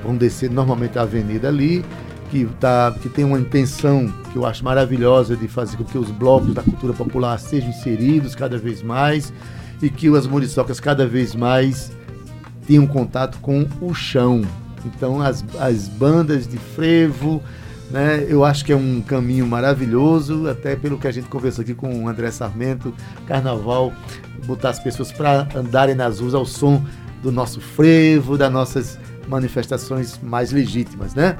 vão 0.02 0.16
descer 0.16 0.50
normalmente 0.50 0.98
a 0.98 1.02
avenida 1.02 1.48
ali, 1.48 1.84
que, 2.30 2.46
tá, 2.60 2.94
que 3.00 3.08
tem 3.08 3.24
uma 3.24 3.38
intenção 3.38 4.12
que 4.32 4.36
eu 4.36 4.46
acho 4.46 4.64
maravilhosa 4.64 5.36
de 5.36 5.48
fazer 5.48 5.76
com 5.76 5.84
que 5.84 5.98
os 5.98 6.10
blocos 6.10 6.54
da 6.54 6.62
cultura 6.62 6.92
popular 6.92 7.38
sejam 7.38 7.70
inseridos 7.70 8.34
cada 8.34 8.56
vez 8.56 8.82
mais 8.82 9.32
e 9.82 9.88
que 9.88 10.08
as 10.16 10.26
muriçocas 10.26 10.78
cada 10.78 11.06
vez 11.06 11.34
mais 11.34 11.90
tenham 12.66 12.86
contato 12.86 13.38
com 13.40 13.66
o 13.80 13.94
chão. 13.94 14.42
Então 14.84 15.20
as, 15.20 15.44
as 15.58 15.88
bandas 15.88 16.46
de 16.46 16.56
frevo, 16.56 17.42
né? 17.90 18.24
Eu 18.28 18.44
acho 18.44 18.64
que 18.64 18.72
é 18.72 18.76
um 18.76 19.00
caminho 19.00 19.46
maravilhoso, 19.46 20.48
até 20.48 20.76
pelo 20.76 20.98
que 20.98 21.08
a 21.08 21.10
gente 21.10 21.28
conversou 21.28 21.62
aqui 21.62 21.74
com 21.74 22.04
o 22.04 22.08
André 22.08 22.30
Sarmento, 22.30 22.94
carnaval, 23.26 23.92
botar 24.46 24.70
as 24.70 24.78
pessoas 24.78 25.10
para 25.12 25.48
andarem 25.54 25.94
nas 25.94 26.20
ruas 26.20 26.34
ao 26.34 26.46
som 26.46 26.84
do 27.22 27.30
nosso 27.30 27.60
frevo, 27.60 28.38
das 28.38 28.52
nossas 28.52 28.98
manifestações 29.28 30.18
mais 30.22 30.52
legítimas, 30.52 31.14
né? 31.14 31.36